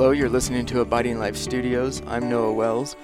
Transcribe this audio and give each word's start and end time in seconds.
Hello, 0.00 0.12
you're 0.12 0.30
listening 0.30 0.64
to 0.64 0.80
Abiding 0.80 1.18
Life 1.18 1.36
Studios. 1.36 2.00
I'm 2.06 2.30
Noah 2.30 2.54
Wells. 2.54 2.96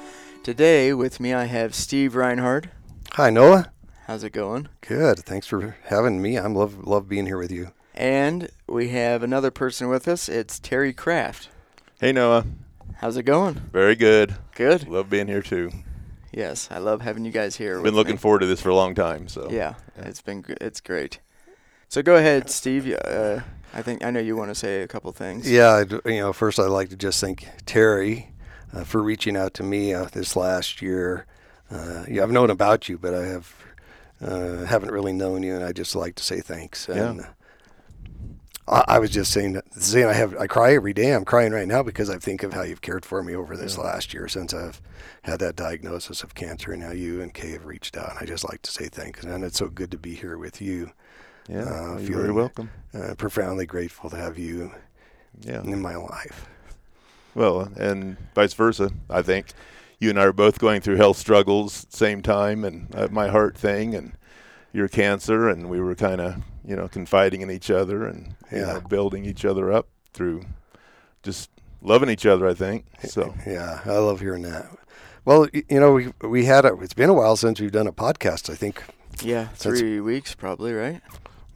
Today 0.43 0.95
with 0.95 1.21
me 1.21 1.35
I 1.35 1.45
have 1.45 1.75
Steve 1.75 2.17
Reinhard. 2.17 2.71
Hi, 3.13 3.29
Noah. 3.29 3.71
How's 4.07 4.25
it 4.25 4.31
going? 4.33 4.71
Good. 4.81 5.19
Thanks 5.19 5.47
for 5.47 5.77
having 5.85 6.23
me. 6.23 6.37
I'm 6.39 6.55
love 6.55 6.87
love 6.87 7.07
being 7.07 7.27
here 7.27 7.37
with 7.37 7.53
you. 7.53 7.73
And 7.95 8.49
we 8.67 8.89
have 8.89 9.23
another 9.23 9.51
person 9.51 9.91
with 9.91 10.09
us. 10.09 10.27
It's 10.31 10.59
Terry 10.59 10.95
Kraft. 10.95 11.51
Hey 12.01 12.13
Noah, 12.13 12.47
How's 12.95 13.19
it 13.19 13.25
going? 13.25 13.57
very 13.71 13.95
good. 13.95 14.35
Good. 14.55 14.89
Love 14.89 15.11
being 15.11 15.27
here 15.29 15.43
too. 15.43 15.71
Yes, 16.33 16.67
I 16.71 16.79
love 16.79 17.03
having 17.03 17.27
you 17.27 17.31
guys 17.31 17.57
here. 17.57 17.79
Been 17.83 17.95
looking 17.95 18.15
me. 18.15 18.19
forward 18.21 18.39
to 18.39 18.47
this 18.47 18.63
for 18.63 18.71
a 18.71 18.75
long 18.75 18.95
time. 18.95 19.29
So 19.29 19.51
Yeah, 19.51 19.75
it's 19.97 20.23
been 20.23 20.41
gr- 20.41 20.55
it's 20.63 20.81
great. 20.81 21.21
So 21.91 22.03
go 22.03 22.17
ahead, 22.17 22.49
Steve. 22.49 22.91
Uh, 23.05 23.41
I 23.75 23.83
think 23.83 24.05
I 24.05 24.11
know 24.11 24.21
you 24.21 24.37
want 24.37 24.51
to 24.51 24.55
say 24.55 24.83
a 24.83 24.89
couple 24.89 25.13
things. 25.13 25.51
Yeah, 25.51 25.85
you 26.05 26.21
know, 26.21 26.33
first 26.33 26.59
I'd 26.59 26.67
like 26.67 26.89
to 26.91 26.97
just 26.97 27.21
thank 27.21 27.47
Terry 27.67 28.31
uh, 28.73 28.85
for 28.85 29.03
reaching 29.03 29.37
out 29.37 29.55
to 29.55 29.63
me 29.63 29.93
uh, 29.93 30.07
this 30.07 30.35
last 30.37 30.81
year. 30.81 31.27
Uh, 31.71 32.05
yeah, 32.09 32.23
I've 32.23 32.31
known 32.31 32.51
about 32.51 32.89
you, 32.89 32.97
but 32.97 33.13
I 33.15 33.27
have 33.27 33.55
uh, 34.21 34.65
haven't 34.65 34.91
really 34.93 35.13
known 35.13 35.43
you, 35.43 35.55
and 35.55 35.65
I 35.65 35.73
just 35.73 35.95
like 35.95 36.15
to 36.15 36.23
say 36.23 36.41
thanks. 36.41 36.89
Yeah. 36.89 37.11
And, 37.11 37.21
uh, 37.21 37.25
I, 38.69 38.85
I 38.89 38.99
was 38.99 39.11
just 39.11 39.31
saying, 39.31 39.53
that- 39.55 39.75
saying 39.75 40.07
I 40.07 40.13
have 40.15 40.37
I 40.39 40.47
cry 40.47 40.75
every 40.75 40.93
day. 40.95 41.13
I'm 41.13 41.25
crying 41.25 41.53
right 41.53 41.69
now 41.69 41.83
because 41.83 42.09
I 42.09 42.19
think 42.19 42.43
of 42.43 42.53
how 42.55 42.63
you've 42.63 42.81
cared 42.81 43.05
for 43.05 43.23
me 43.23 43.35
over 43.35 43.57
this 43.57 43.77
Yeah. 43.77 43.85
last 43.85 44.15
year 44.15 44.27
since 44.29 44.55
I've 44.55 44.81
had 45.23 45.39
that 45.41 45.57
diagnosis 45.57 46.23
of 46.23 46.35
cancer, 46.35 46.73
and 46.73 46.83
how 46.83 46.93
you 46.93 47.21
and 47.21 47.35
Kay 47.35 47.51
have 47.53 47.67
reached 47.67 47.97
out. 47.97 48.11
And 48.11 48.19
I 48.21 48.25
just 48.25 48.49
like 48.49 48.63
to 48.63 48.71
say 48.71 48.87
thanks, 48.89 49.23
and 49.25 49.45
it's 49.45 49.59
so 49.59 49.69
good 49.69 49.91
to 49.91 49.99
be 49.99 50.15
here 50.15 50.39
with 50.39 50.63
you. 50.63 50.93
Yeah, 51.49 51.63
Uh, 51.63 51.65
well, 51.95 52.01
you're 52.01 52.21
very 52.21 52.33
welcome. 52.33 52.71
Uh, 52.95 53.15
profoundly 53.17 53.67
grateful 53.67 54.11
to 54.11 54.17
have 54.17 54.39
you 54.39 54.73
Yeah. 55.41 55.63
in 55.63 55.81
my 55.81 55.97
life. 55.97 56.47
Well, 57.35 57.71
and 57.77 58.17
vice 58.35 58.55
versa. 58.55 58.91
I 59.11 59.23
think 59.23 59.49
you 59.99 60.11
and 60.11 60.19
I 60.19 60.25
are 60.25 60.33
both 60.33 60.59
going 60.59 60.81
through 60.81 60.97
health 60.97 61.19
struggles 61.19 61.85
at 61.85 61.91
the 61.91 61.97
same 61.97 62.23
time, 62.23 62.65
and 62.65 62.95
uh, 62.95 63.09
my 63.11 63.29
heart 63.29 63.57
thing, 63.59 63.95
and 63.95 64.13
your 64.73 64.89
cancer, 64.89 65.49
and 65.49 65.69
we 65.69 65.81
were 65.81 65.95
kind 65.95 66.21
of 66.21 66.37
you 66.65 66.75
know 66.77 66.89
confiding 66.89 67.43
in 67.43 67.51
each 67.51 67.71
other 67.71 68.05
and 68.07 68.35
you 68.51 68.59
know, 68.61 68.81
building 68.89 69.25
each 69.25 69.45
other 69.45 69.71
up 69.73 69.87
through 70.13 70.43
just 71.23 71.51
loving 71.83 72.09
each 72.09 72.25
other. 72.27 72.47
I 72.49 72.55
think 72.55 72.87
so. 73.05 73.35
Yeah, 73.47 73.81
I 73.85 73.99
love 73.99 74.21
hearing 74.21 74.43
that. 74.43 74.67
Well, 75.27 75.47
you 75.53 75.81
know, 75.81 75.93
we 75.93 76.13
we 76.23 76.45
had 76.47 76.65
a, 76.65 76.75
it's 76.81 76.95
been 76.95 77.11
a 77.11 77.15
while 77.15 77.37
since 77.37 77.61
we've 77.61 77.73
done 77.73 77.87
a 77.87 77.93
podcast. 77.93 78.49
I 78.51 78.55
think 78.55 78.83
Yeah, 79.23 79.49
three 79.49 80.01
weeks 80.01 80.35
probably, 80.35 80.73
right? 80.73 81.03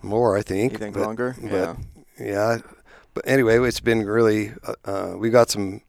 More. 0.03 0.37
I 0.37 0.43
think. 0.43 0.73
You 0.73 0.79
think 0.79 0.95
but- 0.95 1.03
longer? 1.07 1.37
but- 1.41 1.51
yeah. 1.51 1.77
Yeah, 2.19 2.59
but 3.15 3.27
anyway, 3.27 3.59
it's 3.67 3.81
been 3.81 4.05
really. 4.05 4.53
Uh, 4.67 4.75
uh, 4.85 5.15
we 5.17 5.31
got 5.31 5.49
some 5.51 5.81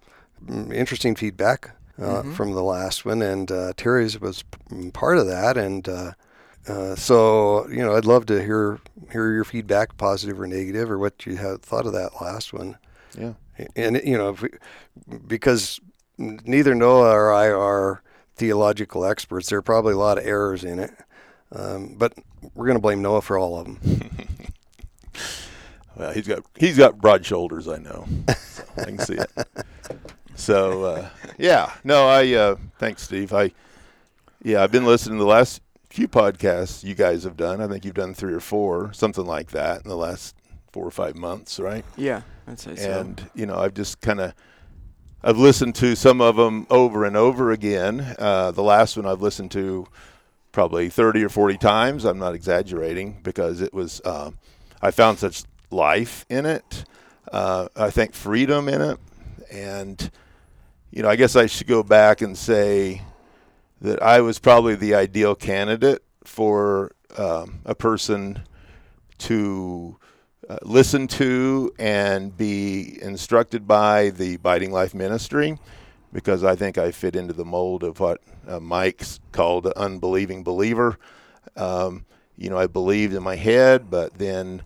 interesting 0.71 1.13
feedback 1.15 1.71
uh, 2.01 2.23
Mhm. 2.23 2.33
from 2.35 2.53
the 2.53 2.63
last 2.63 3.03
one, 3.05 3.21
and 3.21 3.51
uh, 3.51 3.73
Terry's 3.75 4.19
was 4.19 4.43
part 4.93 5.17
of 5.17 5.27
that, 5.27 5.57
and. 5.57 5.87
Uh, 5.87 6.11
uh, 6.67 6.93
so 6.95 7.67
you 7.69 7.77
know, 7.83 7.95
I'd 7.95 8.05
love 8.05 8.27
to 8.27 8.39
hear 8.39 8.77
hear 9.11 9.33
your 9.33 9.43
feedback, 9.43 9.97
positive 9.97 10.39
or 10.39 10.45
negative, 10.45 10.91
or 10.91 10.99
what 10.99 11.25
you 11.25 11.37
had 11.37 11.63
thought 11.63 11.87
of 11.87 11.93
that 11.93 12.21
last 12.21 12.53
one. 12.53 12.77
Yeah. 13.17 13.33
and 13.75 13.99
you 14.05 14.15
know 14.15 14.29
if 14.29 14.43
we, 14.43 14.49
because 15.27 15.79
neither 16.19 16.75
Noah 16.75 17.13
or 17.13 17.33
I 17.33 17.49
are 17.49 18.03
theological 18.35 19.03
experts, 19.05 19.49
there 19.49 19.57
are 19.57 19.63
probably 19.63 19.93
a 19.93 19.97
lot 19.97 20.19
of 20.19 20.25
errors 20.25 20.63
in 20.63 20.77
it. 20.77 20.91
Um, 21.53 21.95
but 21.97 22.13
we're 22.53 22.65
going 22.65 22.77
to 22.77 22.81
blame 22.81 23.01
Noah 23.01 23.21
for 23.21 23.37
all 23.37 23.59
of 23.59 23.65
them. 23.65 24.09
Well, 25.95 26.13
he's 26.13 26.25
got 26.27 26.43
he's 26.57 26.77
got 26.77 26.99
broad 26.99 27.25
shoulders. 27.25 27.67
I 27.67 27.77
know. 27.77 28.07
So 28.37 28.63
I 28.77 28.85
can 28.85 28.99
see 28.99 29.15
it. 29.15 29.29
So 30.35 30.85
uh, 30.85 31.09
yeah, 31.37 31.71
no, 31.83 32.07
I 32.07 32.33
uh, 32.33 32.55
thanks, 32.79 33.03
Steve. 33.03 33.31
I 33.31 33.51
yeah, 34.41 34.63
I've 34.63 34.71
been 34.71 34.85
listening 34.85 35.19
to 35.19 35.23
the 35.23 35.29
last 35.29 35.61
few 35.91 36.07
podcasts 36.07 36.83
you 36.83 36.95
guys 36.95 37.25
have 37.25 37.37
done. 37.37 37.61
I 37.61 37.67
think 37.67 37.85
you've 37.85 37.93
done 37.93 38.15
three 38.15 38.33
or 38.33 38.39
four, 38.39 38.91
something 38.91 39.25
like 39.25 39.51
that, 39.51 39.83
in 39.83 39.89
the 39.89 39.97
last 39.97 40.35
four 40.71 40.83
or 40.83 40.89
five 40.89 41.15
months, 41.15 41.59
right? 41.59 41.85
Yeah, 41.95 42.21
I'd 42.47 42.59
say 42.59 42.75
so. 42.75 43.01
And 43.01 43.29
you 43.35 43.45
know, 43.45 43.55
I've 43.59 43.75
just 43.75 44.01
kind 44.01 44.19
of 44.19 44.33
I've 45.23 45.37
listened 45.37 45.75
to 45.75 45.95
some 45.95 46.21
of 46.21 46.37
them 46.37 46.65
over 46.71 47.05
and 47.05 47.15
over 47.15 47.51
again. 47.51 48.15
Uh, 48.17 48.49
the 48.49 48.63
last 48.63 48.97
one 48.97 49.05
I've 49.05 49.21
listened 49.21 49.51
to 49.51 49.85
probably 50.51 50.89
30 50.89 51.23
or 51.23 51.29
40 51.29 51.57
times. 51.57 52.05
I'm 52.05 52.19
not 52.19 52.35
exaggerating 52.35 53.19
because 53.23 53.61
it 53.61 53.73
was 53.73 54.01
uh, 54.05 54.31
I 54.81 54.91
found 54.91 55.19
such 55.19 55.43
life 55.69 56.25
in 56.29 56.45
it. 56.45 56.85
Uh, 57.31 57.69
I 57.75 57.89
think 57.89 58.13
freedom 58.13 58.67
in 58.67 58.81
it, 58.81 58.99
and 59.51 60.11
you 60.91 61.01
know, 61.03 61.09
I 61.09 61.15
guess 61.15 61.35
I 61.35 61.45
should 61.45 61.67
go 61.67 61.83
back 61.83 62.21
and 62.21 62.37
say 62.37 63.01
that 63.79 64.01
I 64.03 64.21
was 64.21 64.39
probably 64.39 64.75
the 64.75 64.95
ideal 64.95 65.35
candidate 65.35 66.03
for 66.23 66.91
um, 67.17 67.61
a 67.65 67.73
person 67.73 68.43
to 69.19 69.97
uh, 70.49 70.57
listen 70.63 71.07
to 71.07 71.73
and 71.79 72.35
be 72.35 73.01
instructed 73.01 73.67
by 73.67 74.09
the 74.09 74.35
Abiding 74.35 74.71
Life 74.71 74.93
Ministry 74.93 75.57
because 76.13 76.43
I 76.43 76.55
think 76.55 76.77
I 76.77 76.91
fit 76.91 77.15
into 77.15 77.33
the 77.33 77.45
mold 77.45 77.83
of 77.83 77.99
what 77.99 78.21
uh, 78.47 78.59
Mike's 78.59 79.19
called 79.31 79.65
an 79.65 79.73
unbelieving 79.75 80.43
believer. 80.43 80.97
Um, 81.55 82.05
you 82.37 82.49
know, 82.49 82.57
I 82.57 82.67
believed 82.67 83.13
in 83.13 83.23
my 83.23 83.35
head, 83.35 83.89
but 83.89 84.15
then, 84.17 84.63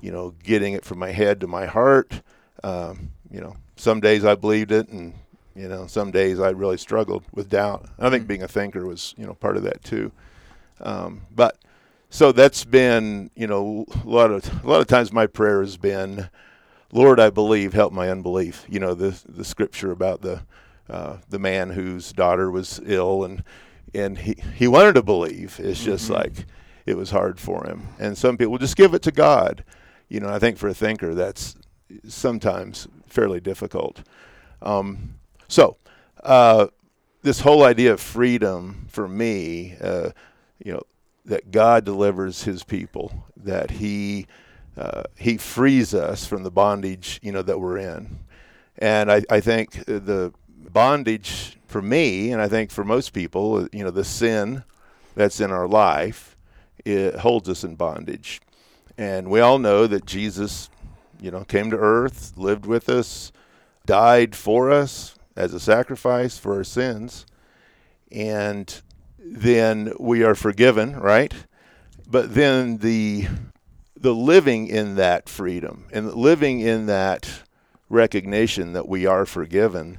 you 0.00 0.12
know, 0.12 0.34
getting 0.42 0.74
it 0.74 0.84
from 0.84 0.98
my 0.98 1.10
head 1.10 1.40
to 1.40 1.46
my 1.46 1.66
heart, 1.66 2.22
um, 2.62 3.10
you 3.30 3.40
know, 3.40 3.56
some 3.76 4.00
days 4.00 4.24
I 4.24 4.34
believed 4.34 4.72
it 4.72 4.88
and, 4.88 5.14
you 5.56 5.68
know, 5.68 5.86
some 5.86 6.10
days 6.10 6.38
I 6.40 6.50
really 6.50 6.76
struggled 6.76 7.24
with 7.32 7.48
doubt. 7.48 7.86
I 7.98 8.10
think 8.10 8.24
Mm. 8.24 8.28
being 8.28 8.42
a 8.42 8.48
thinker 8.48 8.86
was, 8.86 9.14
you 9.16 9.26
know, 9.26 9.34
part 9.34 9.56
of 9.56 9.62
that 9.62 9.82
too. 9.82 10.12
Um, 10.80 11.22
but 11.34 11.56
so 12.10 12.30
that's 12.30 12.64
been 12.64 13.28
you 13.34 13.46
know 13.46 13.84
a 14.04 14.08
lot 14.08 14.30
of 14.30 14.64
a 14.64 14.68
lot 14.68 14.80
of 14.80 14.86
times 14.86 15.12
my 15.12 15.26
prayer 15.26 15.60
has 15.60 15.76
been 15.76 16.28
lord 16.92 17.18
i 17.18 17.28
believe 17.28 17.72
help 17.72 17.92
my 17.92 18.08
unbelief 18.08 18.64
you 18.68 18.78
know 18.78 18.94
the 18.94 19.20
the 19.28 19.44
scripture 19.44 19.90
about 19.90 20.20
the 20.22 20.42
uh, 20.88 21.18
the 21.28 21.38
man 21.38 21.70
whose 21.70 22.12
daughter 22.12 22.50
was 22.50 22.80
ill 22.84 23.24
and 23.24 23.42
and 23.94 24.18
he 24.18 24.34
he 24.56 24.66
wanted 24.68 24.94
to 24.94 25.02
believe. 25.02 25.58
It's 25.62 25.82
just 25.82 26.08
Mhm. 26.08 26.14
like 26.14 26.46
it 26.86 26.96
was 26.96 27.10
hard 27.10 27.38
for 27.40 27.64
him. 27.66 27.88
And 27.98 28.18
some 28.18 28.36
people 28.36 28.58
just 28.58 28.76
give 28.76 28.92
it 28.94 29.02
to 29.02 29.12
god. 29.12 29.64
You 30.08 30.20
know 30.20 30.28
i 30.28 30.38
think 30.38 30.58
for 30.58 30.68
a 30.68 30.74
thinker 30.74 31.14
that's 31.14 31.56
sometimes 32.08 32.88
fairly 33.06 33.40
difficult. 33.40 34.02
Um, 34.62 35.14
so 35.48 35.76
uh, 36.22 36.68
this 37.22 37.40
whole 37.40 37.62
idea 37.64 37.92
of 37.92 38.00
freedom 38.00 38.86
for 38.90 39.06
me 39.08 39.76
uh, 39.80 40.10
you 40.64 40.72
know 40.72 40.82
that 41.26 41.50
God 41.50 41.84
delivers 41.86 42.42
His 42.44 42.64
people, 42.64 43.24
that 43.36 43.70
He 43.72 44.26
uh, 44.76 45.04
He 45.16 45.36
frees 45.38 45.94
us 45.94 46.26
from 46.26 46.42
the 46.42 46.50
bondage, 46.50 47.18
you 47.22 47.32
know, 47.32 47.42
that 47.42 47.58
we're 47.60 47.78
in, 47.78 48.18
and 48.78 49.10
I, 49.10 49.22
I 49.30 49.40
think 49.40 49.84
the 49.86 50.32
bondage 50.74 51.56
for 51.66 51.80
me, 51.80 52.30
and 52.32 52.42
I 52.42 52.48
think 52.48 52.70
for 52.70 52.84
most 52.84 53.14
people, 53.14 53.66
you 53.72 53.82
know, 53.82 53.90
the 53.90 54.04
sin 54.04 54.64
that's 55.14 55.40
in 55.40 55.50
our 55.50 55.66
life, 55.66 56.36
it 56.84 57.14
holds 57.14 57.48
us 57.48 57.64
in 57.64 57.76
bondage, 57.76 58.42
and 58.98 59.30
we 59.30 59.40
all 59.40 59.58
know 59.58 59.86
that 59.86 60.04
Jesus, 60.04 60.68
you 61.20 61.30
know, 61.30 61.44
came 61.44 61.70
to 61.70 61.78
earth, 61.78 62.34
lived 62.36 62.66
with 62.66 62.90
us, 62.90 63.32
died 63.86 64.36
for 64.36 64.70
us 64.70 65.14
as 65.36 65.54
a 65.54 65.60
sacrifice 65.60 66.36
for 66.36 66.56
our 66.56 66.64
sins, 66.64 67.24
and 68.12 68.82
then 69.18 69.92
we 69.98 70.22
are 70.22 70.34
forgiven, 70.34 70.96
right? 70.96 71.32
But 72.06 72.34
then 72.34 72.78
the 72.78 73.28
the 73.96 74.14
living 74.14 74.66
in 74.66 74.96
that 74.96 75.30
freedom 75.30 75.86
and 75.90 76.12
living 76.12 76.60
in 76.60 76.84
that 76.86 77.42
recognition 77.88 78.74
that 78.74 78.86
we 78.86 79.06
are 79.06 79.24
forgiven 79.24 79.98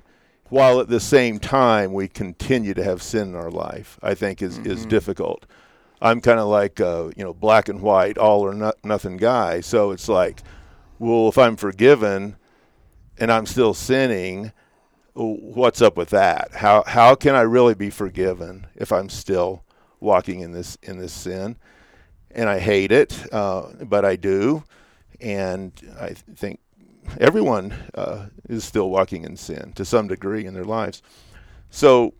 while 0.56 0.80
at 0.80 0.88
the 0.88 1.00
same 1.00 1.38
time 1.40 1.92
we 1.94 2.07
continue 2.07 2.74
to 2.74 2.84
have 2.84 3.02
sin 3.02 3.30
in 3.30 3.36
our 3.36 3.52
life 3.52 4.00
i 4.02 4.13
think 4.13 4.42
is, 4.42 4.57
is 4.60 4.86
Mhm. 4.86 4.90
difficult 4.90 5.46
i'm 6.02 6.22
kind 6.22 6.40
of 6.40 6.48
like 6.48 6.80
uh, 6.80 7.10
you 7.18 7.24
know 7.25 7.34
black 7.34 7.68
and 7.69 7.81
white 7.81 8.18
all 8.18 8.42
or 8.42 8.54
not, 8.54 8.75
nothing 8.84 9.18
guy 9.18 9.62
so 9.62 9.92
it's 9.92 10.07
like 10.07 10.42
well 11.00 11.28
if 11.28 11.38
i'm 11.38 11.56
forgiven 11.57 12.36
and 13.19 13.31
i'm 13.31 13.46
still 13.46 13.74
sinning 13.74 14.52
what's 15.18 15.81
up 15.81 15.96
with 15.96 16.10
that? 16.10 16.52
How 16.56 16.84
how 16.86 17.16
can 17.16 17.36
I 17.36 17.42
really 17.42 17.74
be 17.74 17.90
forgiven 17.90 18.68
if 18.75 18.92
I'm 18.92 19.07
still 19.07 19.63
walking 20.02 20.42
in 20.42 20.52
this 20.52 20.78
in 20.84 20.98
this 21.00 21.13
sin? 21.13 21.56
And 22.31 22.50
I 22.50 22.60
hate 22.60 22.92
it, 22.92 23.25
uh, 23.34 23.62
but 23.86 24.04
I 24.04 24.18
do, 24.18 24.66
and 25.22 25.72
I 25.98 26.07
th- 26.07 26.24
think 26.36 26.60
everyone 27.19 27.74
uh, 27.94 28.28
is 28.50 28.63
still 28.63 28.90
walking 28.90 29.24
in 29.24 29.38
sin 29.38 29.74
to 29.75 29.86
some 29.86 30.07
degree 30.07 30.46
in 30.46 30.54
their 30.54 30.63
lives. 30.63 31.02
So 31.69 32.13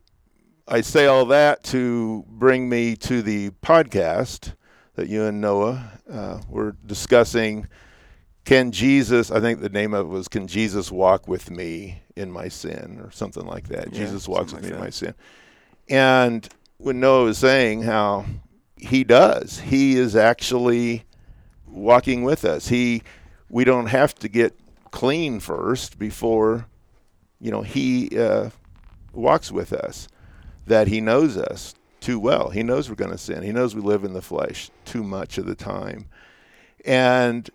I 0.68 0.82
say 0.82 1.06
all 1.06 1.26
that 1.28 1.64
to 1.66 2.26
bring 2.28 2.68
me 2.70 2.96
to 2.98 3.22
the 3.22 3.52
podcast 3.62 4.54
that 4.96 5.08
you 5.08 5.26
and 5.26 5.42
Noah 5.42 5.92
uh, 6.10 6.42
were 6.50 6.76
discussing 6.86 7.68
can 8.46 8.72
Jesus, 8.72 9.32
I 9.32 9.40
think 9.42 9.60
the 9.60 9.70
name 9.70 9.96
of 9.96 10.06
it 10.06 10.10
was, 10.10 10.28
Can 10.28 10.46
Jesus 10.46 10.92
Walk 10.92 11.28
with 11.28 11.50
Me 11.50 12.04
in 12.16 12.32
My 12.32 12.48
Sin, 12.48 13.02
or 13.04 13.10
something 13.10 13.46
like 13.46 13.70
that. 13.70 13.92
Yeah, 13.92 13.98
Jesus 13.98 14.28
walks 14.28 14.54
with 14.54 14.64
something 14.64 14.70
me 14.70 14.76
like 14.76 14.78
in 14.78 14.84
my 14.86 14.90
sin. 14.92 15.16
And 15.90 16.48
when 16.78 17.00
Noah 17.00 17.26
was 17.26 17.40
saying 17.40 17.82
how 17.82 18.26
he 18.78 19.04
does, 19.04 19.60
he 19.60 19.98
is 19.98 20.16
actually 20.16 21.06
walking 21.66 22.24
with 22.24 22.46
us. 22.46 22.68
He, 22.68 23.02
we 23.50 23.64
don't 23.64 23.88
have 23.88 24.14
to 24.16 24.30
get 24.30 24.56
clean 24.96 25.42
first 25.42 26.00
before, 26.00 26.68
you 27.42 27.52
know, 27.52 27.62
he 27.62 28.18
uh, 28.18 28.50
walks 29.12 29.52
with 29.52 29.74
us. 29.74 30.08
That 30.68 30.88
he 30.88 31.02
knows 31.02 31.38
us 31.38 31.76
too 32.00 32.18
well. 32.18 32.50
He 32.50 32.64
knows 32.64 32.90
we're 32.90 32.96
going 32.96 33.12
to 33.12 33.18
sin. 33.18 33.44
He 33.44 33.52
knows 33.52 33.76
we 33.76 33.82
live 33.82 34.04
in 34.04 34.14
the 34.14 34.22
flesh 34.22 34.72
too 34.86 35.04
much 35.04 35.38
of 35.38 35.46
the 35.46 35.54
time. 35.54 36.08
And 36.86 37.48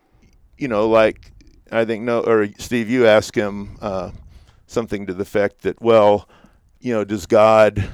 you 0.58 0.68
know, 0.68 0.88
like 0.88 1.32
I 1.72 1.84
think 1.84 2.04
no, 2.04 2.20
or 2.20 2.46
Steve, 2.58 2.90
you 2.90 3.06
ask 3.06 3.34
him 3.34 3.78
uh, 3.80 4.10
something 4.66 5.06
to 5.06 5.14
the 5.14 5.22
effect 5.22 5.62
that, 5.62 5.80
well, 5.80 6.28
you 6.78 6.92
know, 6.92 7.04
does 7.04 7.26
God 7.26 7.88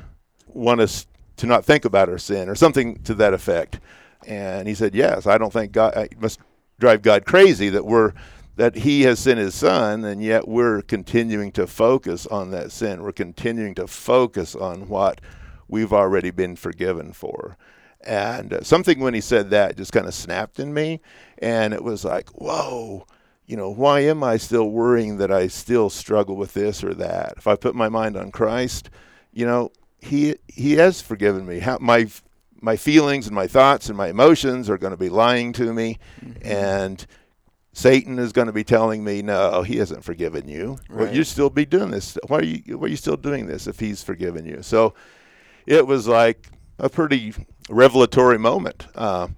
want 0.49 0.81
us 0.81 1.07
to 1.37 1.47
not 1.47 1.65
think 1.65 1.85
about 1.85 2.09
our 2.09 2.19
sin, 2.19 2.49
or 2.49 2.57
something 2.57 2.97
to 3.05 3.15
that 3.15 3.33
effect? 3.33 3.79
And 4.27 4.67
he 4.67 4.75
said, 4.75 4.95
yes. 4.95 5.27
I 5.27 5.39
don't 5.39 5.53
think 5.53 5.73
God 5.73 5.97
it 5.97 6.21
must 6.21 6.41
drive 6.79 7.03
God 7.03 7.25
crazy 7.25 7.71
that 7.71 7.87
we're 7.87 8.13
that 8.57 8.77
He 8.77 9.03
has 9.03 9.19
sent 9.21 9.39
His 9.39 9.55
Son, 9.55 10.05
and 10.05 10.23
yet 10.23 10.49
we're 10.49 10.83
continuing 10.83 11.53
to 11.53 11.67
focus 11.67 12.27
on 12.27 12.51
that 12.51 12.73
sin. 12.73 13.03
We're 13.03 13.13
continuing 13.13 13.75
to 13.77 13.87
focus 13.87 14.55
on 14.55 14.89
what 14.89 15.21
we've 15.69 15.93
already 15.93 16.31
been 16.31 16.57
forgiven 16.57 17.13
for. 17.13 17.57
And 18.03 18.53
uh, 18.53 18.63
something 18.63 19.01
when 19.01 19.15
he 19.15 19.21
said 19.21 19.51
that 19.51 19.77
just 19.77 19.93
kind 19.93 20.07
of 20.07 20.15
snapped 20.15 20.61
in 20.61 20.73
me. 20.73 21.01
And 21.39 21.75
it 21.75 21.83
was 21.83 22.05
like, 22.05 22.29
whoa, 22.31 23.05
you 23.47 23.57
know, 23.57 23.71
why 23.71 24.01
am 24.01 24.23
I 24.23 24.37
still 24.37 24.71
worrying 24.71 25.19
that 25.19 25.33
I 25.33 25.49
still 25.49 25.91
struggle 25.91 26.37
with 26.37 26.55
this 26.55 26.85
or 26.85 26.95
that? 26.95 27.35
If 27.37 27.47
I 27.49 27.57
put 27.57 27.75
my 27.75 27.89
mind 27.89 28.17
on 28.17 28.31
Christ, 28.31 28.91
you 29.33 29.45
know, 29.45 29.73
he 30.01 30.37
he 30.47 30.75
has 30.75 31.01
forgiven 31.01 31.47
me. 31.47 31.59
How, 31.59 31.79
my 31.81 32.07
my 32.61 32.77
feelings 32.77 33.27
and 33.27 33.35
my 33.35 33.49
thoughts 33.49 33.89
and 33.89 33.99
my 33.99 34.09
emotions 34.09 34.71
are 34.71 34.79
going 34.79 34.93
to 34.93 34.97
be 34.97 35.09
lying 35.09 35.53
to 35.55 35.73
me, 35.73 35.99
Mm-hmm. 36.25 36.47
and 36.47 37.07
Satan 37.77 38.19
is 38.19 38.33
going 38.33 38.47
to 38.47 38.55
be 38.55 38.65
telling 38.65 39.05
me, 39.05 39.21
"No, 39.21 39.61
he 39.63 39.77
hasn't 39.77 40.03
forgiven 40.03 40.49
you. 40.49 40.79
Well, 40.89 41.05
Right. 41.05 41.15
you 41.15 41.25
still 41.25 41.51
be 41.51 41.67
doing 41.67 41.91
this. 41.91 42.17
Why 42.27 42.39
are 42.39 42.43
you 42.43 42.79
why 42.79 42.87
are 42.87 42.89
you 42.89 42.97
still 42.97 43.19
doing 43.19 43.47
this 43.49 43.67
if 43.67 43.79
he's 43.81 44.03
forgiven 44.03 44.47
you?" 44.47 44.63
So 44.63 44.95
it 45.67 45.87
was 45.87 46.09
like 46.09 46.49
a 46.79 46.89
pretty 46.89 47.35
revelatory 47.69 48.39
moment. 48.39 48.87
Uh, 48.95 49.29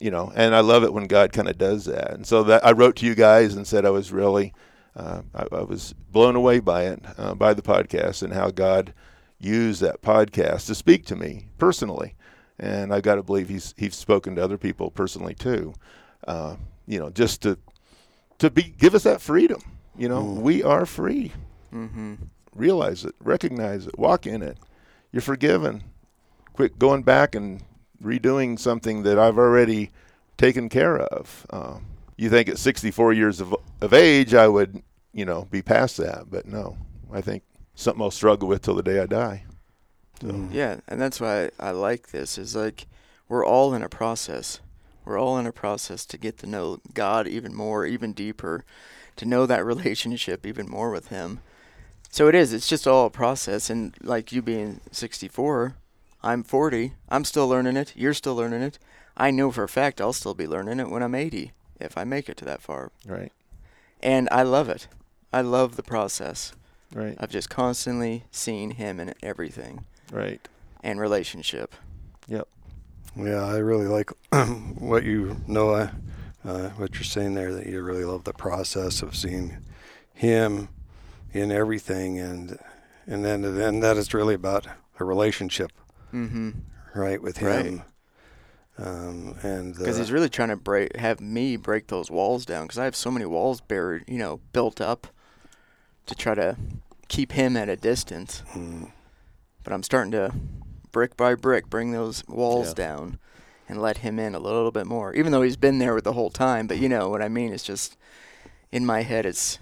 you 0.00 0.10
know, 0.10 0.32
and 0.34 0.52
I 0.52 0.60
love 0.60 0.82
it 0.82 0.92
when 0.92 1.06
God 1.06 1.32
kind 1.32 1.48
of 1.48 1.58
does 1.58 1.84
that. 1.84 2.10
And 2.10 2.26
so 2.26 2.42
that 2.42 2.66
I 2.66 2.72
wrote 2.72 2.96
to 2.96 3.06
you 3.06 3.14
guys 3.14 3.54
and 3.54 3.64
said 3.64 3.86
I 3.86 3.90
was 3.90 4.10
really, 4.10 4.52
uh, 4.96 5.22
I, 5.32 5.46
I 5.52 5.62
was 5.62 5.94
blown 6.10 6.34
away 6.34 6.58
by 6.58 6.86
it, 6.86 7.04
uh, 7.16 7.34
by 7.36 7.54
the 7.54 7.62
podcast, 7.62 8.20
and 8.24 8.32
how 8.32 8.50
God 8.50 8.92
used 9.38 9.80
that 9.82 10.02
podcast 10.02 10.66
to 10.66 10.74
speak 10.74 11.06
to 11.06 11.14
me 11.14 11.50
personally. 11.56 12.16
And 12.58 12.92
I 12.92 13.00
got 13.00 13.14
to 13.14 13.22
believe 13.22 13.48
he's 13.48 13.74
he's 13.78 13.94
spoken 13.94 14.34
to 14.34 14.42
other 14.42 14.58
people 14.58 14.90
personally 14.90 15.34
too. 15.34 15.72
Uh, 16.26 16.56
you 16.88 16.98
know, 16.98 17.10
just 17.10 17.42
to 17.42 17.56
to 18.38 18.50
be 18.50 18.62
give 18.62 18.94
us 18.94 19.04
that 19.04 19.20
freedom. 19.20 19.60
You 19.96 20.08
know, 20.08 20.22
we 20.22 20.62
are 20.62 20.84
free. 20.86 21.32
Mm-hmm. 21.72 22.14
Realize 22.54 23.04
it, 23.04 23.14
recognize 23.20 23.86
it, 23.86 23.98
walk 23.98 24.26
in 24.26 24.42
it. 24.42 24.58
You're 25.12 25.22
forgiven. 25.22 25.84
Quit 26.52 26.78
going 26.78 27.02
back 27.02 27.34
and 27.34 27.62
redoing 28.02 28.58
something 28.58 29.02
that 29.02 29.18
I've 29.18 29.38
already 29.38 29.90
taken 30.36 30.68
care 30.68 30.98
of. 30.98 31.46
Um, 31.50 31.86
you 32.16 32.30
think 32.30 32.48
at 32.48 32.58
64 32.58 33.12
years 33.12 33.40
of, 33.40 33.54
of 33.80 33.92
age, 33.92 34.34
I 34.34 34.48
would, 34.48 34.82
you 35.12 35.24
know, 35.24 35.46
be 35.50 35.62
past 35.62 35.98
that, 35.98 36.30
but 36.30 36.46
no. 36.46 36.76
I 37.12 37.20
think 37.20 37.42
something 37.74 38.02
I'll 38.02 38.10
struggle 38.10 38.48
with 38.48 38.62
till 38.62 38.74
the 38.74 38.82
day 38.82 39.00
I 39.00 39.06
die. 39.06 39.44
So, 40.20 40.48
Yeah, 40.50 40.80
and 40.88 41.00
that's 41.00 41.20
why 41.20 41.50
I 41.60 41.70
like 41.70 42.10
this. 42.10 42.38
Is 42.38 42.56
like 42.56 42.86
we're 43.28 43.44
all 43.44 43.74
in 43.74 43.82
a 43.82 43.88
process. 43.88 44.60
We're 45.06 45.18
all 45.18 45.38
in 45.38 45.46
a 45.46 45.52
process 45.52 46.04
to 46.06 46.18
get 46.18 46.36
to 46.38 46.46
know 46.46 46.80
God 46.92 47.26
even 47.26 47.54
more, 47.54 47.86
even 47.86 48.12
deeper, 48.12 48.64
to 49.16 49.24
know 49.24 49.46
that 49.46 49.64
relationship 49.64 50.44
even 50.44 50.68
more 50.68 50.90
with 50.90 51.08
Him. 51.08 51.40
So 52.10 52.28
it 52.28 52.34
is. 52.34 52.52
It's 52.52 52.68
just 52.68 52.86
all 52.86 53.06
a 53.06 53.10
process. 53.10 53.70
And 53.70 53.94
like 54.02 54.32
you 54.32 54.42
being 54.42 54.80
64, 54.90 55.76
I'm 56.22 56.42
40. 56.42 56.94
I'm 57.08 57.24
still 57.24 57.46
learning 57.48 57.76
it. 57.76 57.92
You're 57.96 58.14
still 58.14 58.34
learning 58.34 58.62
it. 58.62 58.78
I 59.16 59.30
know 59.30 59.50
for 59.50 59.62
a 59.64 59.68
fact 59.68 60.00
I'll 60.00 60.12
still 60.12 60.34
be 60.34 60.46
learning 60.46 60.80
it 60.80 60.90
when 60.90 61.02
I'm 61.02 61.14
80, 61.14 61.52
if 61.80 61.96
I 61.96 62.04
make 62.04 62.28
it 62.28 62.36
to 62.38 62.44
that 62.44 62.60
far. 62.60 62.90
right, 63.06 63.32
And 64.02 64.28
I 64.30 64.42
love 64.42 64.68
it. 64.68 64.88
I 65.32 65.40
love 65.40 65.76
the 65.76 65.82
process 65.82 66.52
right, 66.92 67.16
of 67.18 67.30
just 67.30 67.48
constantly 67.48 68.24
seeing 68.30 68.72
Him 68.72 68.98
in 69.00 69.14
everything 69.22 69.84
right. 70.10 70.46
and 70.82 70.98
relationship. 71.00 71.74
Yep. 72.28 72.48
Yeah, 73.16 73.44
I 73.44 73.56
really 73.58 73.86
like 73.86 74.10
what 74.78 75.04
you 75.04 75.36
know, 75.46 75.70
uh, 76.44 76.68
what 76.70 76.94
you're 76.94 77.02
saying 77.04 77.34
there. 77.34 77.52
That 77.52 77.66
you 77.66 77.80
really 77.82 78.04
love 78.04 78.24
the 78.24 78.32
process 78.34 79.02
of 79.02 79.16
seeing 79.16 79.58
Him 80.12 80.68
in 81.32 81.50
everything, 81.50 82.18
and 82.18 82.58
and 83.06 83.24
then 83.24 83.42
then 83.56 83.80
that 83.80 83.96
is 83.96 84.12
really 84.12 84.34
about 84.34 84.66
a 85.00 85.04
relationship, 85.04 85.72
Mm-hmm. 86.12 86.50
right, 86.94 87.20
with 87.22 87.40
Right. 87.42 87.66
Him. 87.66 87.82
Um, 88.78 89.36
and 89.42 89.74
Because 89.74 89.96
uh, 89.96 90.00
he's 90.00 90.12
really 90.12 90.28
trying 90.28 90.50
to 90.50 90.56
break, 90.56 90.96
have 90.96 91.18
me 91.20 91.56
break 91.56 91.86
those 91.86 92.10
walls 92.10 92.44
down. 92.44 92.64
Because 92.66 92.78
I 92.78 92.84
have 92.84 92.96
so 92.96 93.10
many 93.10 93.24
walls 93.24 93.60
buried, 93.62 94.04
you 94.06 94.18
know, 94.18 94.40
built 94.52 94.80
up 94.82 95.06
to 96.04 96.14
try 96.14 96.34
to 96.34 96.56
keep 97.08 97.32
him 97.32 97.56
at 97.56 97.70
a 97.70 97.76
distance. 97.76 98.42
mm, 98.52 98.90
But 99.64 99.72
I'm 99.72 99.82
starting 99.82 100.12
to, 100.12 100.32
brick 100.96 101.14
by 101.14 101.34
brick, 101.34 101.68
bring 101.68 101.92
those 101.92 102.26
walls 102.26 102.68
Yeah. 102.68 102.72
down 102.86 103.18
and 103.68 103.82
let 103.82 103.98
him 103.98 104.18
in 104.18 104.34
a 104.34 104.38
little 104.38 104.70
bit 104.70 104.86
more. 104.86 105.12
Even 105.12 105.30
though 105.30 105.42
he's 105.42 105.58
been 105.58 105.78
there 105.78 105.94
with 105.94 106.04
the 106.04 106.14
whole 106.14 106.30
time. 106.30 106.66
But 106.66 106.78
you 106.78 106.88
know 106.88 107.10
what 107.10 107.20
I 107.20 107.28
mean? 107.28 107.52
It's 107.52 107.62
just 107.62 107.98
in 108.72 108.86
my 108.86 109.02
head. 109.02 109.26
It's 109.26 109.58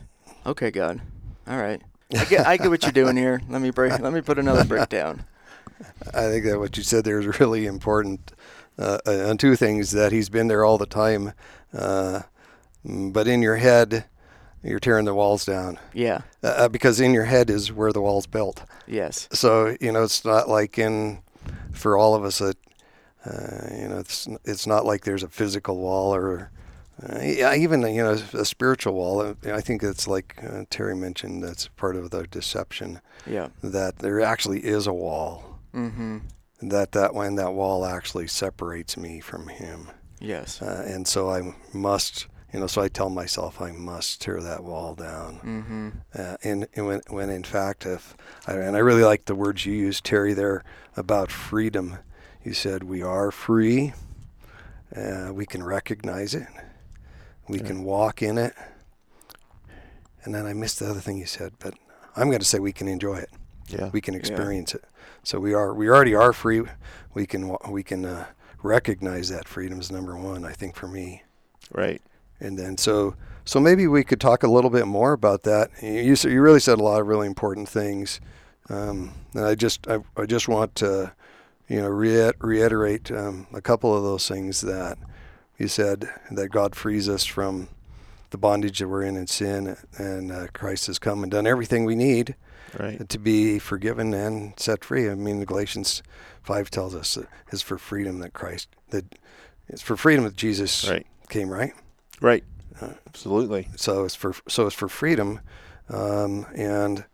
okay, 0.47 0.71
God. 0.71 1.01
All 1.49 1.57
right. 1.59 1.83
I 2.17 2.25
get, 2.27 2.47
I 2.47 2.57
get 2.57 2.71
what 2.71 2.85
you're 2.85 2.93
doing 2.93 3.17
here. 3.17 3.43
Let 3.49 3.61
me 3.63 3.71
break. 3.71 3.99
Let 3.99 4.13
me 4.13 4.21
put 4.21 4.39
another 4.39 4.63
brick 4.63 4.89
down. 5.01 5.25
I 6.15 6.29
think 6.29 6.45
that 6.45 6.61
what 6.61 6.77
you 6.77 6.85
said 6.85 7.03
there 7.03 7.19
is 7.19 7.41
really 7.41 7.67
important. 7.67 8.31
Uh, 8.79 8.99
uh, 9.05 9.29
on 9.29 9.37
two 9.37 9.57
things 9.57 9.91
that 9.91 10.13
he's 10.13 10.29
been 10.29 10.47
there 10.47 10.65
all 10.65 10.79
the 10.79 10.87
time, 10.87 11.33
uh, 11.77 12.21
mm, 12.87 13.13
but 13.13 13.27
in 13.27 13.43
your 13.43 13.57
head, 13.57 14.05
you're 14.63 14.79
tearing 14.79 15.05
the 15.05 15.15
walls 15.15 15.45
down 15.45 15.81
Yeah. 15.93 16.21
uh, 16.45 16.69
because 16.69 17.01
in 17.01 17.13
your 17.13 17.25
head 17.25 17.51
is 17.51 17.73
where 17.73 17.93
the 17.93 18.01
wall's 18.01 18.27
built. 18.29 18.63
Yes. 18.87 19.29
So 19.33 19.77
you 19.81 19.91
know, 19.91 20.05
it's 20.05 20.25
not 20.25 20.49
like 20.49 20.79
in 20.79 21.19
for 21.75 21.97
all 21.97 22.15
of 22.15 22.25
us 22.25 22.39
that 22.39 22.57
uh, 23.27 23.69
you 23.75 23.89
know, 23.89 23.99
it's 23.99 24.29
it's 24.45 24.67
not 24.67 24.85
like 24.85 25.05
there's 25.05 25.23
a 25.23 25.29
physical 25.29 25.77
wall 25.79 26.15
or 26.15 26.51
uh, 27.03 27.21
even 27.57 27.81
you 27.83 28.03
know 28.03 28.19
a 28.35 28.45
spiritual 28.45 28.95
wall. 28.95 29.21
Uh, 29.21 29.35
I 29.53 29.61
think 29.61 29.83
it's 29.83 30.07
like 30.07 30.39
uh, 30.43 30.65
Terry 30.71 30.95
mentioned. 30.95 31.43
That's 31.43 31.69
part 31.69 31.97
of 31.97 32.11
the 32.11 32.25
deception 32.27 33.01
Yeah. 33.27 33.49
that 33.63 33.99
there 33.99 34.21
actually 34.21 34.61
is 34.61 34.87
a 34.87 34.93
wall. 34.93 35.59
Mm-hmm. 35.75 36.19
That 36.63 36.93
that 36.93 37.15
when 37.15 37.35
that 37.37 37.53
wall 37.55 37.85
actually 37.85 38.29
separates 38.29 38.97
me 38.97 39.21
from 39.21 39.49
him, 39.49 39.89
Yes. 40.21 40.63
uh, 40.63 40.85
and 40.87 41.09
so 41.09 41.31
I 41.31 41.55
must. 41.73 42.27
You 42.55 42.61
know, 42.61 42.69
so 42.69 42.83
I 42.83 42.87
tell 42.87 43.11
myself 43.11 43.61
I 43.61 43.73
must 43.73 44.21
tear 44.21 44.41
that 44.41 44.63
wall 44.63 44.95
down. 44.95 45.41
Mm-hmm. 45.45 45.89
Uh, 46.17 46.37
and, 46.45 46.69
and 46.75 46.87
when, 46.87 47.01
when 47.09 47.29
in 47.29 47.43
fact, 47.43 47.85
if 47.85 48.17
I, 48.47 48.53
and 48.53 48.77
I 48.77 48.79
really 48.79 49.03
like 49.03 49.25
the 49.25 49.35
words 49.35 49.67
you 49.67 49.73
used, 49.73 50.05
Terry, 50.05 50.35
there 50.35 50.63
about 50.97 51.33
freedom. 51.33 51.99
You 52.45 52.55
said 52.55 52.85
we 52.85 53.03
are 53.03 53.33
free. 53.33 53.93
Uh, 54.95 55.31
we 55.33 55.47
can 55.47 55.65
recognize 55.65 56.33
it. 56.33 56.47
We 57.49 57.59
Yeah. 57.59 57.67
can 57.67 57.83
walk 57.83 58.23
in 58.23 58.39
it. 58.39 58.55
And 60.23 60.33
then 60.33 60.47
I 60.47 60.53
missed 60.53 60.79
the 60.79 60.89
other 60.89 61.01
thing 61.01 61.19
you 61.19 61.27
said, 61.27 61.55
but 61.59 61.75
I'm 62.15 62.29
going 62.29 62.39
to 62.39 62.45
say 62.45 62.61
we 62.61 62.73
can 62.73 62.87
enjoy 62.87 63.17
it. 63.17 63.31
Yeah. 63.67 63.91
We 63.93 64.01
can 64.01 64.15
experience 64.15 64.77
it. 64.77 64.85
So 65.25 65.41
we 65.41 65.55
are 65.55 65.75
we 65.75 65.89
already 65.89 66.15
are 66.15 66.33
free. 66.33 66.63
We 67.15 67.27
can 67.27 67.57
we 67.69 67.83
can 67.83 68.05
uh, 68.05 68.27
recognize 68.63 69.29
that 69.31 69.49
freedom 69.49 69.81
is 69.81 69.91
number 69.91 70.17
one. 70.17 70.45
I 70.45 70.53
think 70.53 70.77
for 70.77 70.87
me. 70.87 71.25
Right. 71.73 72.01
And 72.41 72.59
then 72.59 72.77
so 72.79 73.15
so 73.45 73.61
maybe 73.61 73.87
we 73.87 74.05
could 74.05 74.21
talk 74.21 74.43
a 74.43 74.49
little 74.51 74.71
bit 74.71 74.87
more 74.87 75.13
about 75.13 75.43
that. 75.45 75.71
You 75.83 76.15
you 76.31 76.41
really 76.41 76.61
said 76.61 76.79
a 76.79 76.83
lot 76.83 77.01
of 77.01 77.07
really 77.07 77.27
important 77.27 77.69
things, 77.69 78.21
um, 78.69 79.13
and 79.35 79.45
I 79.45 79.55
just 79.55 79.87
I, 79.89 79.99
I 80.17 80.27
just 80.27 80.49
want 80.49 80.75
to 80.77 81.13
you 81.69 81.81
know 81.81 81.89
reit- 81.91 82.35
reiterate 82.41 83.11
um, 83.11 83.47
a 83.53 83.61
couple 83.61 83.95
of 83.97 84.03
those 84.03 84.27
things 84.29 84.61
that 84.63 84.99
you 85.59 85.69
said 85.69 86.09
that 86.31 86.49
God 86.49 86.75
frees 86.75 87.09
us 87.09 87.25
from 87.25 87.69
the 88.31 88.39
bondage 88.39 88.81
that 88.81 88.89
we're 88.89 89.03
in 89.05 89.17
in 89.17 89.27
sin, 89.29 89.77
and 89.97 90.33
uh, 90.33 90.47
Christ 90.53 90.87
has 90.89 90.99
come 90.99 91.23
and 91.23 91.31
done 91.31 91.47
everything 91.47 91.85
we 91.85 91.95
need 91.97 92.35
Right. 92.77 93.09
to 93.09 93.19
be 93.21 93.61
forgiven 93.61 94.13
and 94.13 94.59
set 94.59 94.85
free. 94.85 95.09
I 95.09 95.15
mean, 95.15 95.45
Galatians 95.45 96.03
five 96.43 96.71
tells 96.71 96.93
us 96.95 97.15
that 97.15 97.29
it's 97.53 97.63
for 97.63 97.79
freedom 97.79 98.19
that 98.19 98.33
Christ 98.33 98.69
that 98.91 99.05
it's 99.69 99.83
for 99.83 99.97
freedom 99.97 100.25
that 100.25 100.35
Jesus 100.35 100.89
Right. 100.89 101.07
came, 101.29 101.51
right? 101.51 101.73
Right. 102.21 102.45
Absolutely. 103.07 103.69
So 103.77 104.05
it's 104.05 104.15
for 104.17 104.35
so 104.49 104.67
it's 104.67 104.75
for 104.75 104.89
freedom, 104.89 105.41
um, 105.89 106.45
and 106.55 107.05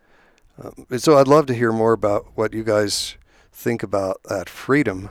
uh, 0.62 0.98
so 0.98 1.18
I'd 1.18 1.28
love 1.28 1.46
to 1.46 1.54
hear 1.54 1.70
more 1.72 1.92
about 1.92 2.26
what 2.34 2.54
you 2.54 2.64
guys 2.64 3.16
think 3.52 3.82
about 3.82 4.22
that 4.24 4.48
freedom 4.48 5.10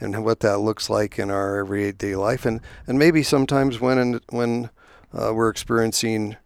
and 0.00 0.24
what 0.24 0.40
that 0.40 0.58
looks 0.58 0.90
like 0.90 1.18
in 1.18 1.30
our 1.30 1.58
everyday 1.58 2.16
life, 2.16 2.44
and 2.44 2.60
and 2.88 2.98
maybe 2.98 3.22
sometimes 3.22 3.80
when 3.80 3.98
and 3.98 4.20
when 4.30 4.70
uh, 5.16 5.32
we're 5.32 5.48
experiencing 5.48 6.36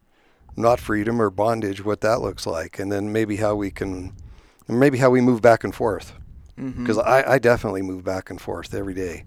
not 0.54 0.78
freedom 0.78 1.20
or 1.22 1.30
bondage, 1.30 1.82
what 1.84 2.02
that 2.02 2.20
looks 2.20 2.46
like, 2.46 2.78
and 2.78 2.92
then 2.92 3.10
maybe 3.12 3.36
how 3.36 3.54
we 3.54 3.70
can, 3.70 4.12
maybe 4.68 4.98
how 4.98 5.08
we 5.08 5.20
move 5.22 5.40
back 5.40 5.64
and 5.64 5.74
forth, 5.74 6.12
because 6.56 6.98
Mhm. 6.98 7.06
I, 7.06 7.32
I 7.34 7.38
definitely 7.38 7.82
move 7.82 8.04
back 8.04 8.28
and 8.28 8.40
forth 8.40 8.74
every 8.74 8.94
day. 8.94 9.24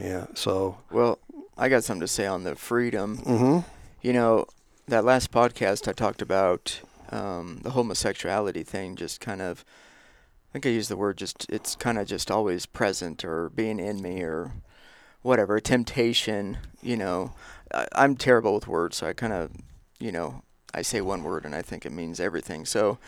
Yeah. 0.00 0.26
So. 0.34 0.78
Well, 0.92 1.18
I 1.58 1.68
got 1.68 1.84
something 1.84 2.00
to 2.00 2.08
say 2.08 2.26
on 2.26 2.44
the 2.44 2.54
freedom. 2.54 3.16
hmm 3.18 3.58
You 4.00 4.12
know, 4.12 4.46
that 4.86 5.04
last 5.04 5.32
podcast 5.32 5.88
I 5.88 5.92
talked 5.92 6.22
about 6.22 6.80
um, 7.10 7.60
the 7.62 7.70
homosexuality 7.70 8.62
thing, 8.64 8.94
just 8.96 9.20
kind 9.20 9.42
of, 9.42 9.64
I 10.50 10.52
think 10.52 10.66
I 10.66 10.70
used 10.70 10.88
the 10.90 10.96
word 10.96 11.18
just, 11.18 11.46
it's 11.50 11.74
kind 11.74 11.98
of 11.98 12.06
just 12.06 12.30
always 12.30 12.64
present 12.66 13.24
or 13.24 13.48
being 13.50 13.80
in 13.80 14.00
me 14.00 14.22
or 14.22 14.52
whatever, 15.22 15.58
temptation, 15.58 16.58
you 16.80 16.96
know. 16.96 17.32
I, 17.74 17.86
I'm 17.92 18.14
terrible 18.16 18.54
with 18.54 18.68
words, 18.68 18.98
so 18.98 19.08
I 19.08 19.12
kind 19.12 19.32
of, 19.32 19.50
you 19.98 20.12
know, 20.12 20.42
I 20.72 20.82
say 20.82 21.00
one 21.00 21.24
word 21.24 21.44
and 21.44 21.54
I 21.54 21.62
think 21.62 21.84
it 21.84 21.92
means 21.92 22.20
everything. 22.20 22.66
So, 22.66 22.98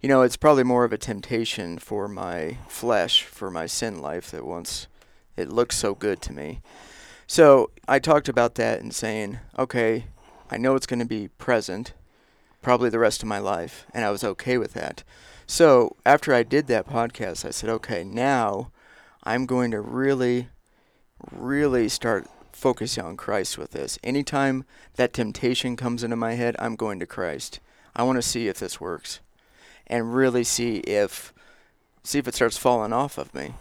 you 0.00 0.08
know, 0.08 0.22
it's 0.22 0.36
probably 0.36 0.64
more 0.64 0.84
of 0.84 0.92
a 0.92 0.98
temptation 0.98 1.78
for 1.78 2.06
my 2.06 2.58
flesh, 2.68 3.24
for 3.24 3.50
my 3.50 3.66
sin 3.66 4.00
life 4.00 4.30
that 4.30 4.46
once 4.46 4.86
it 5.36 5.48
looked 5.48 5.74
so 5.74 5.94
good 5.94 6.20
to 6.22 6.32
me. 6.32 6.60
So 7.32 7.70
I 7.88 7.98
talked 7.98 8.28
about 8.28 8.56
that 8.56 8.82
and 8.82 8.94
saying, 8.94 9.38
okay, 9.58 10.04
I 10.50 10.58
know 10.58 10.76
it's 10.76 10.84
going 10.84 10.98
to 10.98 11.06
be 11.06 11.28
present 11.28 11.94
probably 12.60 12.90
the 12.90 12.98
rest 12.98 13.22
of 13.22 13.26
my 13.26 13.38
life, 13.38 13.86
and 13.94 14.04
I 14.04 14.10
was 14.10 14.22
okay 14.22 14.58
with 14.58 14.74
that. 14.74 15.02
So 15.46 15.96
after 16.04 16.34
I 16.34 16.42
did 16.42 16.66
that 16.66 16.86
podcast, 16.86 17.46
I 17.46 17.50
said, 17.50 17.70
okay, 17.70 18.04
now 18.04 18.70
I'm 19.24 19.46
going 19.46 19.70
to 19.70 19.80
really, 19.80 20.48
really 21.30 21.88
start 21.88 22.28
focusing 22.52 23.02
on 23.02 23.16
Christ 23.16 23.56
with 23.56 23.70
this. 23.70 23.98
Anytime 24.04 24.66
that 24.96 25.14
temptation 25.14 25.74
comes 25.74 26.04
into 26.04 26.16
my 26.16 26.34
head, 26.34 26.54
I'm 26.58 26.76
going 26.76 27.00
to 27.00 27.06
Christ. 27.06 27.60
I 27.96 28.02
want 28.02 28.16
to 28.16 28.22
see 28.22 28.48
if 28.48 28.58
this 28.58 28.78
works 28.78 29.20
and 29.86 30.14
really 30.14 30.44
see 30.44 30.80
if 30.80 31.32
see 32.04 32.18
if 32.18 32.28
it 32.28 32.34
starts 32.34 32.58
falling 32.58 32.92
off 32.92 33.16
of 33.16 33.34
me. 33.34 33.54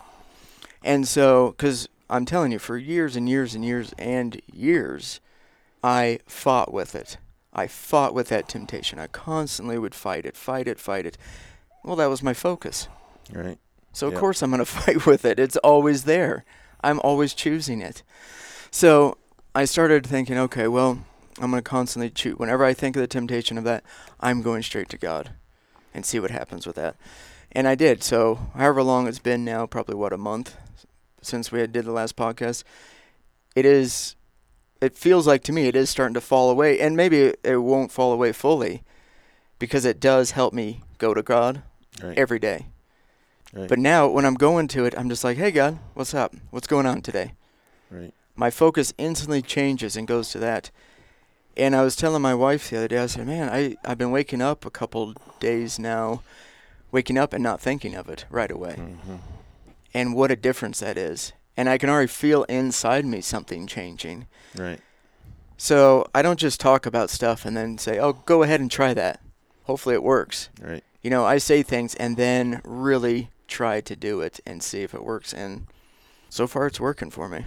And 0.84 1.08
so 1.08 1.56
cuz 1.58 1.88
I'm 2.12 2.26
telling 2.26 2.52
you 2.52 2.60
for 2.60 2.78
years 2.78 3.16
and 3.16 3.28
years 3.28 3.56
and 3.56 3.64
years 3.64 3.94
and 3.98 4.42
years 4.52 5.22
I 5.84 6.20
fought 6.28 6.74
with 6.74 6.94
it. 6.94 7.18
I 7.54 7.68
fought 7.68 8.14
with 8.14 8.28
that 8.30 8.48
temptation. 8.50 9.00
I 9.00 9.08
constantly 9.08 9.78
would 9.80 9.96
fight 9.96 10.26
it, 10.26 10.36
fight 10.36 10.68
it, 10.68 10.78
fight 10.78 11.06
it. 11.06 11.18
Well, 11.84 11.96
that 11.96 12.10
was 12.10 12.22
my 12.22 12.34
focus. 12.34 12.90
Right. 13.32 13.58
So 13.94 14.08
of 14.08 14.14
Yep. 14.14 14.20
course 14.20 14.42
I'm 14.42 14.52
going 14.52 14.60
to 14.60 14.66
fight 14.66 15.06
with 15.06 15.24
it. 15.24 15.40
It's 15.40 15.56
always 15.58 16.04
there. 16.04 16.44
I'm 16.84 17.00
always 17.00 17.34
choosing 17.34 17.82
it. 17.82 18.04
So 18.72 19.18
I 19.56 19.66
started 19.66 20.06
thinking, 20.06 20.38
okay, 20.38 20.68
well, 20.68 21.04
I'm 21.40 21.50
going 21.50 21.64
to 21.64 21.70
constantly 21.70 22.10
choose. 22.10 22.38
Whenever 22.38 22.66
I 22.66 22.74
think 22.74 22.96
of 22.98 23.02
the 23.02 23.08
temptation 23.08 23.58
of 23.58 23.64
that, 23.64 23.84
I'm 24.20 24.42
going 24.42 24.64
straight 24.64 24.90
to 24.90 24.98
God 24.98 25.32
and 25.94 26.06
see 26.06 26.20
what 26.20 26.32
happens 26.32 26.68
with 26.68 26.76
that. 26.76 26.98
And 27.54 27.68
I 27.68 27.76
did. 27.76 28.04
So 28.04 28.52
however 28.54 28.84
long 28.84 29.08
it's 29.08 29.20
been 29.20 29.46
now, 29.46 29.66
probably 29.66 29.96
what 29.96 30.14
a 30.14 30.18
month 30.18 30.56
since 31.22 31.52
we 31.52 31.60
had 31.60 31.72
did 31.72 31.86
the 31.86 31.92
last 31.92 32.16
podcast. 32.16 32.64
It 33.56 33.66
is. 33.66 34.16
It 34.82 34.98
feels 34.98 35.28
like 35.28 35.44
to 35.44 35.52
me 35.52 35.68
it 35.68 35.76
is 35.76 35.90
starting 35.92 36.16
to 36.16 36.22
fall 36.22 36.50
away, 36.50 36.80
and 36.80 36.96
maybe 36.98 37.34
it, 37.44 37.58
won't 37.58 37.92
fall 37.92 38.12
away 38.12 38.32
fully, 38.32 38.82
because 39.60 39.86
it 39.86 40.00
does 40.00 40.32
help 40.32 40.54
me 40.54 40.82
go 40.98 41.14
to 41.14 41.22
God 41.22 41.62
Right. 42.02 42.18
every 42.18 42.40
day. 42.40 42.66
right. 43.54 43.70
But 43.70 43.78
now 43.78 44.08
when 44.08 44.26
I'm 44.26 44.34
going 44.34 44.68
to 44.70 44.86
it, 44.86 44.96
I'm 44.98 45.08
just 45.10 45.24
like, 45.24 45.38
hey, 45.38 45.52
God, 45.52 45.78
what's 45.94 46.14
up? 46.16 46.34
What's 46.50 46.66
going 46.68 46.88
on 46.88 47.02
today? 47.02 47.34
right. 47.92 48.14
My 48.36 48.50
focus 48.50 48.92
instantly 48.98 49.42
changes 49.44 49.96
and 49.96 50.08
goes 50.08 50.30
to 50.32 50.40
that. 50.40 50.72
And 51.58 51.76
I 51.76 51.84
was 51.84 51.96
telling 51.98 52.22
my 52.24 52.34
wife 52.34 52.70
the 52.70 52.78
other 52.78 52.88
day, 52.88 52.98
I 52.98 53.06
said, 53.08 53.28
man, 53.28 53.50
I, 53.50 53.76
I've 53.86 53.98
been 54.00 54.10
waking 54.10 54.42
up 54.42 54.66
a 54.66 54.72
couple 54.72 55.14
days 55.40 55.78
now, 55.78 56.24
waking 56.92 57.18
up 57.20 57.34
and 57.34 57.44
not 57.44 57.62
thinking 57.62 57.94
of 57.94 58.10
it 58.10 58.26
right 58.32 58.50
away. 58.50 58.76
hmm 58.76 59.16
And 59.94 60.16
what 60.16 60.32
a 60.32 60.36
difference 60.36 60.80
that 60.80 60.98
is. 60.98 61.34
And 61.58 61.68
I 61.68 61.78
can 61.78 61.90
already 61.90 62.08
feel 62.08 62.44
inside 62.44 63.06
me 63.06 63.22
something 63.22 63.68
changing. 63.68 64.28
Right. 64.56 64.80
So 65.58 66.08
I 66.16 66.22
don't 66.22 66.40
just 66.40 66.60
talk 66.60 66.86
about 66.86 67.10
stuff 67.10 67.46
and 67.46 67.56
then 67.56 67.78
say, 67.78 68.00
oh, 68.00 68.14
go 68.14 68.44
ahead 68.44 68.62
and 68.62 68.72
try 68.72 68.94
that. 68.94 69.22
Hopefully 69.64 69.94
it 69.96 70.04
works. 70.04 70.50
Right. 70.62 70.84
You 71.02 71.10
know, 71.10 71.26
I 71.26 71.38
say 71.38 71.62
things 71.62 71.94
and 71.96 72.18
then 72.18 72.62
really 72.64 73.30
try 73.48 73.82
to 73.82 73.96
do 73.96 74.22
it 74.22 74.40
and 74.46 74.64
see 74.64 74.82
if 74.82 74.94
it 74.94 75.04
works. 75.04 75.34
And 75.34 75.68
so 76.30 76.48
far, 76.48 76.68
it's 76.68 76.80
working 76.80 77.12
for 77.12 77.28
me. 77.28 77.46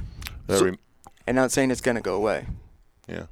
So- 0.49 0.65
rem- 0.67 0.79
And 1.27 1.35
not 1.35 1.51
saying 1.51 1.71
it's 1.71 1.81
going 1.81 1.97
to 1.97 2.01
go 2.03 2.15
away. 2.15 2.47
yeah. 3.09 3.27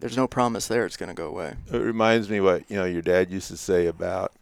There's 0.00 0.16
no 0.16 0.28
promise 0.28 0.68
there 0.68 0.86
it's 0.86 0.96
going 0.96 1.08
to 1.08 1.14
go 1.14 1.26
away. 1.26 1.54
It 1.72 1.76
reminds 1.76 2.30
me 2.30 2.38
what 2.40 2.62
you 2.70 2.76
know 2.76 2.84
your 2.84 3.02
dad 3.02 3.32
used 3.32 3.48
to 3.48 3.56
say 3.56 3.86
about 3.88 4.32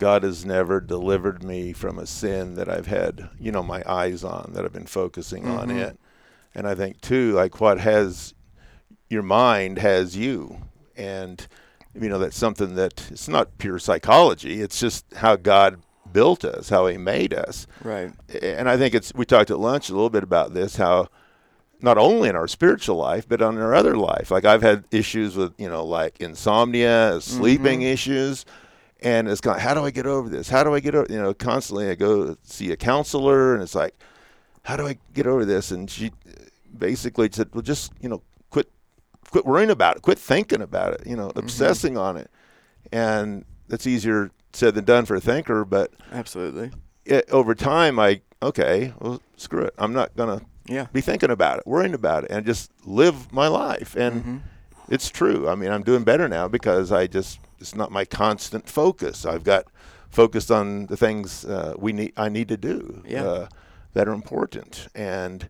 God 0.00 0.22
has 0.24 0.44
never 0.44 0.80
delivered 0.80 1.44
me 1.44 1.72
from 1.74 1.98
a 1.98 2.06
sin 2.06 2.54
that 2.54 2.68
I've 2.68 2.86
had 2.86 3.28
you 3.38 3.52
know 3.52 3.62
my 3.62 3.82
eyes 3.86 4.24
on 4.24 4.50
that 4.54 4.64
I've 4.64 4.72
been 4.72 4.86
focusing 4.86 5.46
on 5.46 5.68
Mhm. 5.68 5.76
it, 5.76 5.98
and 6.54 6.66
I 6.66 6.74
think 6.74 7.00
too 7.00 7.32
like 7.32 7.60
what 7.60 7.78
has 7.78 8.34
your 9.08 9.22
mind 9.22 9.78
has 9.78 10.16
you, 10.16 10.56
and 10.96 11.46
you 11.94 12.08
know 12.08 12.18
that's 12.18 12.36
something 12.38 12.74
that 12.76 13.08
it's 13.10 13.28
not 13.28 13.58
pure 13.58 13.78
psychology. 13.78 14.60
It's 14.62 14.80
just 14.80 15.04
how 15.16 15.36
God 15.36 15.82
built 16.10 16.44
us, 16.44 16.70
how 16.70 16.86
He 16.86 16.96
made 16.96 17.34
us, 17.34 17.66
Right. 17.84 18.12
and 18.42 18.68
I 18.68 18.76
think 18.78 18.94
it's 18.94 19.12
we 19.14 19.24
talked 19.26 19.50
at 19.50 19.60
lunch 19.60 19.90
a 19.90 19.92
little 19.92 20.10
bit 20.10 20.24
about 20.24 20.54
this 20.54 20.76
how 20.76 21.08
not 21.82 21.96
only 21.98 22.28
in 22.28 22.36
our 22.36 22.48
spiritual 22.48 22.96
life 22.96 23.26
but 23.28 23.40
on 23.40 23.56
our 23.58 23.74
other 23.74 23.96
life 23.96 24.30
like 24.30 24.44
I've 24.44 24.60
had 24.62 24.84
issues 24.90 25.36
with 25.36 25.52
you 25.58 25.68
know 25.68 25.84
like 25.84 26.20
insomnia 26.20 27.18
sleeping 27.20 27.80
Mhm. 27.80 27.92
issues 27.92 28.44
and 29.02 29.28
it's 29.28 29.40
of 29.46 29.58
how 29.60 29.74
do 29.74 29.84
I 29.84 29.90
get 29.90 30.06
over 30.06 30.28
this 30.28 30.48
how 30.48 30.62
do 30.64 30.74
I 30.74 30.80
get 30.80 30.94
over 30.94 31.06
you 31.10 31.20
know 31.20 31.32
constantly 31.34 31.88
I 31.90 31.94
go 31.94 32.36
see 32.42 32.70
a 32.72 32.76
counselor 32.76 33.54
and 33.54 33.62
it's 33.62 33.74
like 33.74 33.94
how 34.64 34.76
do 34.76 34.86
I 34.86 34.98
get 35.14 35.26
over 35.26 35.44
this 35.44 35.70
and 35.70 35.90
she 35.90 36.10
basically 36.76 37.28
said 37.32 37.48
well 37.52 37.62
just 37.62 37.92
you 38.00 38.08
know 38.08 38.22
quit 38.50 38.70
quit 39.30 39.44
worrying 39.46 39.70
about 39.70 39.96
it 39.96 40.02
quit 40.02 40.18
thinking 40.18 40.62
about 40.62 40.94
it 40.94 41.06
you 41.06 41.16
know 41.16 41.32
obsessing 41.36 41.96
on 41.96 42.16
it 42.16 42.30
and 42.92 43.44
that's 43.68 43.86
easier 43.86 44.30
said 44.52 44.74
than 44.74 44.84
done 44.84 45.04
for 45.06 45.14
a 45.14 45.20
thinker 45.20 45.64
but 45.64 45.92
Absolutely. 46.12 46.70
it, 47.04 47.28
over 47.30 47.54
time, 47.54 47.98
I 47.98 48.20
okay, 48.42 48.92
well, 49.00 49.20
screw 49.36 49.62
it. 49.62 49.74
I'm 49.78 49.92
not 49.92 50.16
gonna 50.16 50.40
Yeah. 50.66 50.86
be 50.92 51.00
thinking 51.00 51.30
about 51.30 51.58
it, 51.58 51.66
worrying 51.66 51.94
about 51.94 52.24
it, 52.24 52.30
and 52.30 52.44
just 52.46 52.70
live 52.84 53.32
my 53.32 53.48
life. 53.48 53.94
And 53.96 54.24
Mhm. 54.24 54.40
It's 54.90 55.08
true. 55.08 55.48
I 55.48 55.54
mean, 55.54 55.70
I'm 55.70 55.82
doing 55.82 56.04
better 56.04 56.28
now 56.28 56.48
because 56.48 56.92
I 56.92 57.06
just 57.06 57.38
it's 57.58 57.74
not 57.74 57.90
my 57.90 58.04
constant 58.04 58.68
focus. 58.68 59.24
I've 59.24 59.44
got 59.44 59.66
focused 60.10 60.50
on 60.50 60.86
the 60.86 60.96
things 60.96 61.44
uh, 61.44 61.74
we 61.78 61.92
need. 61.92 62.12
I 62.16 62.28
need 62.28 62.48
to 62.48 62.56
do 62.56 63.02
Yeah. 63.06 63.24
uh, 63.24 63.48
that 63.94 64.08
are 64.08 64.12
important. 64.12 64.88
And 64.94 65.48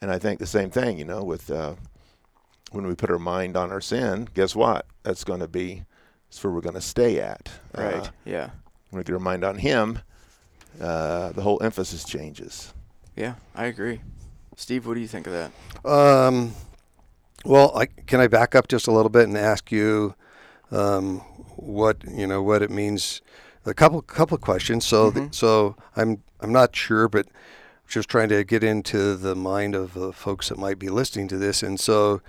and 0.00 0.10
I 0.10 0.18
think 0.18 0.38
the 0.38 0.46
same 0.46 0.70
thing. 0.70 0.98
You 0.98 1.04
know, 1.04 1.22
with 1.24 1.50
uh, 1.50 1.74
when 2.72 2.86
we 2.86 2.94
put 2.94 3.10
our 3.10 3.18
mind 3.18 3.56
on 3.56 3.70
our 3.72 3.80
sin, 3.80 4.28
guess 4.34 4.54
what? 4.54 4.86
That's 5.02 5.24
going 5.24 5.40
to 5.40 5.48
be. 5.48 5.84
That's 6.28 6.42
where 6.44 6.52
we're 6.52 6.60
going 6.60 6.74
to 6.74 6.80
stay 6.80 7.20
at. 7.20 7.50
Right. 7.76 7.94
Uh, 7.94 8.08
yeah. 8.24 8.50
when 8.90 8.98
we 9.00 9.04
get 9.04 9.12
our 9.14 9.18
mind 9.20 9.44
on 9.44 9.56
Him, 9.58 10.00
uh, 10.80 11.32
the 11.32 11.42
whole 11.42 11.62
emphasis 11.62 12.04
changes. 12.04 12.72
Yeah. 13.16 13.34
I 13.54 13.66
agree. 13.66 14.00
Steve, 14.56 14.86
what 14.86 14.94
do 14.94 15.00
you 15.00 15.06
think 15.08 15.26
of 15.26 15.32
that? 15.32 15.50
Um, 15.90 16.52
well, 17.46 17.76
I, 17.76 17.86
can 17.86 18.20
I 18.20 18.26
back 18.26 18.54
up 18.54 18.68
just 18.68 18.86
a 18.86 18.92
little 18.92 19.08
bit 19.10 19.24
and 19.28 19.36
ask 19.36 19.70
you 19.72 20.14
um, 20.70 21.20
what 21.56 21.96
you 22.10 22.26
know 22.26 22.42
what 22.42 22.62
it 22.62 22.70
means? 22.70 23.22
A 23.64 23.74
couple 23.74 24.00
couple 24.02 24.34
of 24.36 24.40
questions. 24.40 24.84
So 24.84 25.10
th- 25.10 25.26
Mhm. 25.26 25.34
so 25.34 25.76
I'm 25.96 26.22
I'm 26.40 26.52
not 26.52 26.74
sure, 26.76 27.08
but 27.08 27.26
just 27.88 28.08
trying 28.08 28.28
to 28.30 28.44
get 28.44 28.62
into 28.64 29.16
the 29.16 29.34
mind 29.36 29.74
of 29.74 29.94
the 29.94 30.12
folks 30.12 30.48
that 30.48 30.58
might 30.58 30.78
be 30.78 30.88
listening 30.88 31.28
to 31.28 31.36
this. 31.38 31.62
And 31.62 31.78
so 31.80 32.20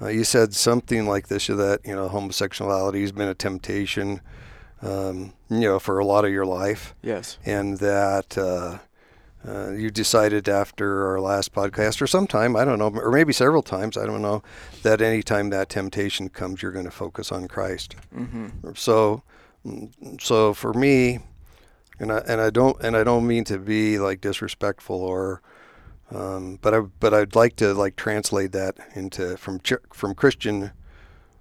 uh, 0.00 0.08
you 0.08 0.24
said 0.24 0.54
something 0.54 1.06
like 1.06 1.28
this 1.28 1.48
or 1.50 1.56
that 1.56 1.80
you 1.84 1.94
know 1.96 2.08
homosexuality 2.08 3.00
has 3.00 3.12
been 3.12 3.28
a 3.28 3.34
temptation, 3.34 4.20
um, 4.82 5.32
you 5.48 5.60
know, 5.60 5.78
for 5.78 5.98
a 5.98 6.04
lot 6.04 6.24
of 6.24 6.30
your 6.32 6.46
life 6.46 6.94
Yes. 7.02 7.38
and 7.46 7.78
that 7.78 8.36
uh, 8.38 8.78
uh, 9.46 9.70
you 9.72 9.90
decided 9.90 10.48
after 10.48 11.06
our 11.08 11.20
last 11.20 11.52
podcast 11.52 12.02
or 12.02 12.06
sometime, 12.06 12.56
I 12.56 12.64
don't 12.64 12.78
know, 12.78 12.88
or 12.88 13.12
maybe 13.12 13.32
several 13.32 13.62
times, 13.62 13.96
I 13.96 14.06
don't 14.06 14.22
know, 14.22 14.42
that 14.82 15.00
anytime 15.00 15.50
that 15.50 15.68
temptation 15.68 16.28
comes, 16.28 16.62
you're 16.62 16.72
going 16.72 16.84
to 16.84 16.90
focus 16.90 17.30
on 17.30 17.46
Christ. 17.46 17.96
Mm-hmm. 18.14 18.70
So, 18.74 19.22
so 20.20 20.52
for 20.54 20.74
me, 20.74 21.20
and 21.98 22.12
I 22.12 22.18
and 22.28 22.40
I 22.40 22.50
don't 22.50 22.76
and 22.82 22.96
I 22.96 23.04
don't 23.04 23.26
mean 23.26 23.44
to 23.44 23.58
be 23.58 23.98
like 23.98 24.20
disrespectful 24.20 25.00
or 25.00 25.40
Um, 26.10 26.58
but 26.62 26.72
I 26.72 26.80
but 27.00 27.12
I'd 27.12 27.34
like 27.34 27.56
to 27.56 27.74
like 27.74 27.96
translate 27.96 28.52
that 28.52 28.76
into 28.94 29.36
from 29.36 29.60
from 29.92 30.14
Christian 30.14 30.70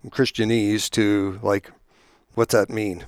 Christianese 0.08 0.90
to 0.92 1.40
like 1.44 1.72
what's 2.34 2.54
that 2.54 2.70
mean? 2.70 3.06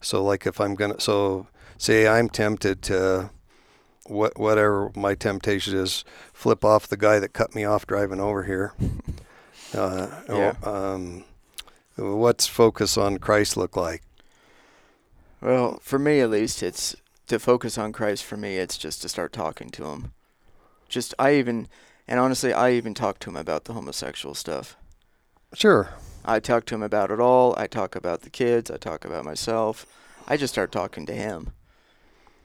So 0.00 0.22
like 0.22 0.46
if 0.46 0.60
I'm 0.60 0.74
gonna 0.74 1.00
so 1.00 1.46
say 1.78 2.06
I'm 2.06 2.28
tempted 2.28 2.82
to 2.82 3.30
what 4.06 4.38
whatever 4.38 4.90
my 4.94 5.14
temptation 5.14 5.76
is, 5.76 6.04
flip 6.32 6.64
off 6.64 6.86
the 6.88 6.96
guy 6.96 7.18
that 7.18 7.32
cut 7.32 7.54
me 7.54 7.64
off 7.64 7.86
driving 7.86 8.20
over 8.20 8.44
here. 8.44 8.72
Uh, 9.74 10.08
Yeah. 10.28 10.54
um, 10.62 11.24
what's 11.96 12.46
focus 12.46 12.96
on 12.96 13.18
Christ 13.18 13.56
look 13.56 13.76
like? 13.76 14.02
Well, 15.40 15.80
for 15.82 15.98
me 15.98 16.20
at 16.20 16.30
least, 16.30 16.62
it's 16.62 16.94
to 17.26 17.38
focus 17.40 17.76
on 17.76 17.92
Christ. 17.92 18.22
For 18.24 18.36
me, 18.36 18.58
it's 18.58 18.78
just 18.78 19.02
to 19.02 19.08
start 19.08 19.32
talking 19.32 19.70
to 19.70 19.86
him. 19.86 20.12
Just 20.88 21.12
I 21.18 21.34
even, 21.34 21.66
and 22.06 22.20
honestly, 22.20 22.52
I 22.52 22.70
even 22.72 22.94
talk 22.94 23.18
to 23.20 23.30
him 23.30 23.36
about 23.36 23.64
the 23.64 23.72
homosexual 23.72 24.34
stuff. 24.36 24.76
Sure. 25.54 25.90
I 26.24 26.38
talk 26.40 26.64
to 26.66 26.74
him 26.76 26.82
about 26.82 27.10
it 27.10 27.18
all. 27.18 27.54
I 27.58 27.66
talk 27.66 27.96
about 27.96 28.22
the 28.22 28.30
kids. 28.30 28.70
I 28.70 28.76
talk 28.76 29.04
about 29.04 29.24
myself. 29.24 29.86
I 30.28 30.36
just 30.36 30.54
start 30.54 30.70
talking 30.72 31.04
to 31.06 31.12
him. 31.14 31.52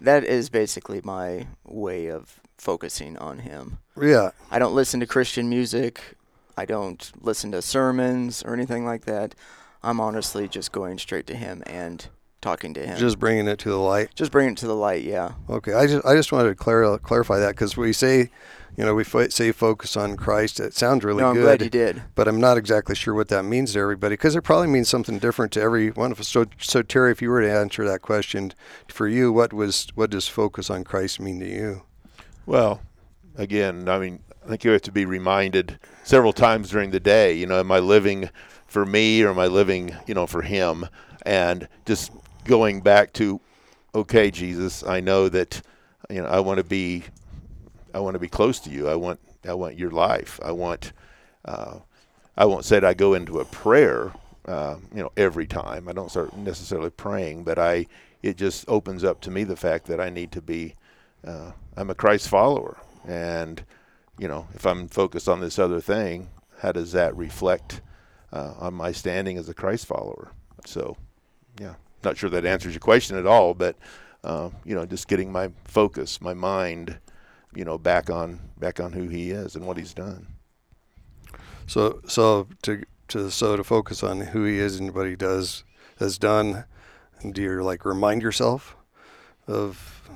That 0.02 0.24
is 0.24 0.50
basically 0.50 1.02
my 1.04 1.48
way 1.66 2.08
of 2.08 2.40
focusing 2.58 3.18
on 3.18 3.40
him. 3.40 3.80
Yeah. 4.00 4.32
I 4.52 4.60
don't 4.60 4.76
listen 4.76 5.00
to 5.00 5.06
Christian 5.06 5.50
music. 5.50 6.16
I 6.58 6.66
don't 6.66 7.12
listen 7.22 7.52
to 7.52 7.62
sermons 7.62 8.44
or 8.44 8.54
anything 8.54 8.86
like 8.86 9.06
that. 9.06 9.36
I'm 9.82 10.00
honestly 10.00 10.48
just 10.48 10.72
going 10.72 10.98
straight 10.98 11.28
to 11.28 11.36
him 11.36 11.64
and 11.66 12.08
talking 12.42 12.74
to 12.74 12.86
him. 12.86 12.98
Just 12.98 13.20
bringing 13.20 13.48
it 13.48 13.60
to 13.60 13.70
the 13.70 13.78
light. 13.78 14.10
just 14.16 14.32
bring 14.32 14.50
it 14.50 14.58
to 14.58 14.68
the 14.68 14.76
light, 14.76 15.04
yeah. 15.04 15.34
Okay, 15.50 15.74
I 15.74 15.88
just 15.88 16.06
I 16.06 16.16
just 16.16 16.32
wanted 16.32 16.50
to 16.50 16.56
clar- 16.56 16.98
clarify 17.00 17.40
that 17.40 17.50
because 17.56 17.76
we 17.76 17.94
say, 17.94 18.30
you 18.78 18.86
know, 18.86 18.96
we 18.96 19.04
fo- 19.04 19.28
say 19.30 19.52
focus 19.52 19.98
on 19.98 20.16
Christ. 20.16 20.60
It 20.60 20.74
sounds 20.74 21.04
really 21.04 21.22
no, 21.22 21.30
I'm 21.30 21.36
good, 21.36 21.44
glad 21.44 21.62
you 21.62 21.70
did. 21.70 22.02
but 22.16 22.28
I'm 22.28 22.40
not 22.40 22.58
exactly 22.58 22.96
sure 22.96 23.14
what 23.14 23.28
that 23.30 23.44
means 23.44 23.74
to 23.74 23.80
everybody 23.80 24.14
because 24.14 24.36
it 24.36 24.44
probably 24.44 24.68
means 24.68 24.88
something 24.90 25.20
different 25.20 25.52
to 25.54 25.62
every 25.62 25.90
one 25.92 26.12
of 26.12 26.20
us. 26.20 26.28
So, 26.30 26.46
so 26.60 26.82
Terry, 26.82 27.12
if 27.12 27.22
you 27.22 27.30
were 27.30 27.42
to 27.42 27.52
answer 27.52 27.86
that 27.88 28.02
question 28.02 28.54
for 28.88 29.08
you, 29.08 29.32
what 29.34 29.52
was 29.54 29.88
what 29.96 30.10
does 30.10 30.28
focus 30.28 30.70
on 30.70 30.84
Christ 30.84 31.20
mean 31.20 31.40
to 31.42 31.48
you? 31.48 31.84
Well, 32.46 32.82
again, 33.36 33.90
I 33.90 34.00
mean, 34.00 34.20
I 34.46 34.50
think 34.50 34.64
you 34.64 34.72
have 34.72 34.82
to 34.84 34.92
be 34.92 35.06
reminded 35.06 35.78
several 36.04 36.34
times 36.34 36.70
during 36.70 36.92
the 36.92 37.00
day. 37.00 37.34
You 37.34 37.46
know, 37.46 37.60
am 37.60 37.72
I 37.72 37.80
living 37.80 38.30
for 38.66 38.86
me 38.86 39.22
or 39.24 39.30
am 39.30 39.40
I 39.40 39.48
living, 39.48 39.96
you 40.08 40.14
know, 40.14 40.26
for 40.26 40.42
Him? 40.42 40.88
And 41.26 41.68
just 41.86 42.12
going 42.46 42.82
back 42.82 43.14
to, 43.14 43.40
okay, 43.94 44.32
Jesus, 44.32 44.84
I 44.84 45.00
know 45.00 45.30
that, 45.30 45.62
you 46.10 46.22
know, 46.22 46.28
I 46.28 46.40
want 46.40 46.58
to 46.58 46.64
be, 46.64 47.04
I 47.94 48.00
want 48.00 48.16
to 48.16 48.20
be 48.20 48.30
close 48.30 48.60
to 48.62 48.70
you. 48.70 48.90
I 48.90 48.96
want, 48.96 49.20
I 49.48 49.54
want 49.54 49.78
your 49.78 49.92
life. 49.92 50.40
I 50.44 50.52
want, 50.52 50.94
uh, 51.46 51.80
I 52.38 52.46
won't 52.46 52.66
say 52.66 52.80
that 52.80 52.88
I 52.88 52.94
go 52.94 53.14
into 53.14 53.40
a 53.40 53.46
prayer, 53.46 54.14
uh, 54.46 54.78
you 54.94 55.02
know, 55.02 55.12
every 55.18 55.48
time. 55.48 55.88
I 55.88 55.94
don't 55.94 56.10
start 56.10 56.36
necessarily 56.38 56.90
praying, 56.90 57.44
but 57.44 57.60
I, 57.60 57.88
it 58.22 58.38
just 58.38 58.66
opens 58.68 59.04
up 59.04 59.22
to 59.22 59.32
me 59.32 59.44
the 59.44 59.56
fact 59.56 59.88
that 59.88 60.00
I 60.00 60.10
need 60.10 60.32
to 60.34 60.42
be, 60.42 60.76
uh, 61.26 61.52
I'm 61.76 61.90
a 61.90 61.96
Christ 61.96 62.30
follower, 62.30 62.78
and 63.08 63.64
you 64.18 64.28
know, 64.28 64.48
if 64.54 64.66
I'm 64.66 64.88
focused 64.90 65.30
on 65.30 65.40
this 65.40 65.58
other 65.58 65.80
thing, 65.80 66.30
how 66.60 66.74
does 66.74 66.92
that 66.92 67.16
reflect 67.16 67.82
uh, 68.34 68.54
on 68.60 68.74
my 68.74 68.92
standing 68.92 69.38
as 69.38 69.48
a 69.48 69.54
Christ 69.54 69.86
follower? 69.86 70.32
So, 70.66 70.98
yeah, 71.60 71.76
not 72.04 72.18
sure 72.18 72.30
that 72.30 72.46
answers 72.46 72.74
your 72.74 72.80
question 72.80 73.18
at 73.18 73.26
all, 73.28 73.54
but 73.54 73.76
uh, 74.24 74.50
you 74.66 74.76
know, 74.76 74.86
just 74.86 75.08
getting 75.08 75.32
my 75.32 75.52
focus, 75.66 76.22
my 76.22 76.34
mind, 76.34 77.00
you 77.56 77.66
know, 77.66 77.78
back 77.78 78.10
on 78.10 78.40
back 78.58 78.80
on 78.80 78.94
who 78.94 79.08
He 79.08 79.32
is 79.32 79.56
and 79.56 79.66
what 79.66 79.78
He's 79.78 79.94
done. 79.94 80.28
So 81.68 82.02
so 82.08 82.48
to 82.64 82.84
to 83.10 83.30
so 83.30 83.58
to 83.58 83.64
focus 83.64 84.02
on 84.04 84.22
who 84.22 84.46
he 84.46 84.58
is 84.58 84.80
and 84.80 84.94
what 84.94 85.08
he 85.08 85.16
does 85.16 85.64
has 86.00 86.18
done, 86.18 86.66
and 87.22 87.34
do 87.34 87.42
you 87.42 87.64
like 87.64 87.86
remind 87.86 88.22
yourself 88.22 88.76
of 89.48 90.10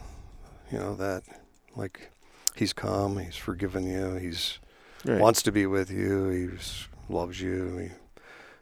you 0.71 0.79
know 0.79 0.95
that 0.95 1.23
like 1.75 2.11
he's 2.55 2.73
calm, 2.73 3.17
he's 3.17 3.35
forgiven 3.35 3.85
you, 3.85 4.15
he's 4.15 4.59
wants 5.19 5.43
to 5.43 5.51
be 5.51 5.65
with 5.65 5.91
you. 5.91 6.29
He 6.29 7.13
loves 7.13 7.41
you. 7.41 7.91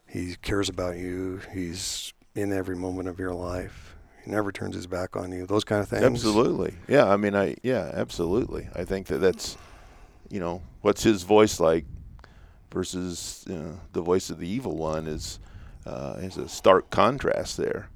He, 0.08 0.20
he 0.20 0.36
cares 0.36 0.70
about 0.70 0.98
you. 0.98 1.42
He's 1.54 2.14
in 2.36 2.54
every 2.54 2.76
moment 2.76 3.08
of 3.08 3.20
your 3.20 3.34
life. 3.34 3.96
He 4.24 4.32
never 4.32 4.52
turns 4.52 4.76
his 4.76 4.88
back 4.88 5.16
on 5.16 5.32
you. 5.32 5.46
Those 5.46 5.64
kind 5.64 5.82
of 5.82 5.88
things. 5.88 6.04
Absolutely. 6.04 6.76
Yeah. 6.88 7.10
I 7.10 7.18
mean, 7.18 7.36
I 7.36 7.56
yeah, 7.64 7.92
absolutely. 7.94 8.70
I 8.76 8.86
think 8.86 9.08
that 9.08 9.18
that's, 9.18 9.58
you 10.30 10.40
know, 10.40 10.62
what's 10.82 11.04
his 11.04 11.24
voice 11.24 11.60
like 11.60 11.86
versus 12.72 13.44
you 13.48 13.56
know, 13.56 13.80
the 13.94 14.02
voice 14.02 14.30
of 14.30 14.40
the 14.40 14.48
evil 14.48 14.78
one 14.78 15.08
is 15.08 15.40
uh, 15.86 16.18
is 16.20 16.38
a 16.38 16.48
stark 16.48 16.90
contrast 16.90 17.58
there. 17.58 17.90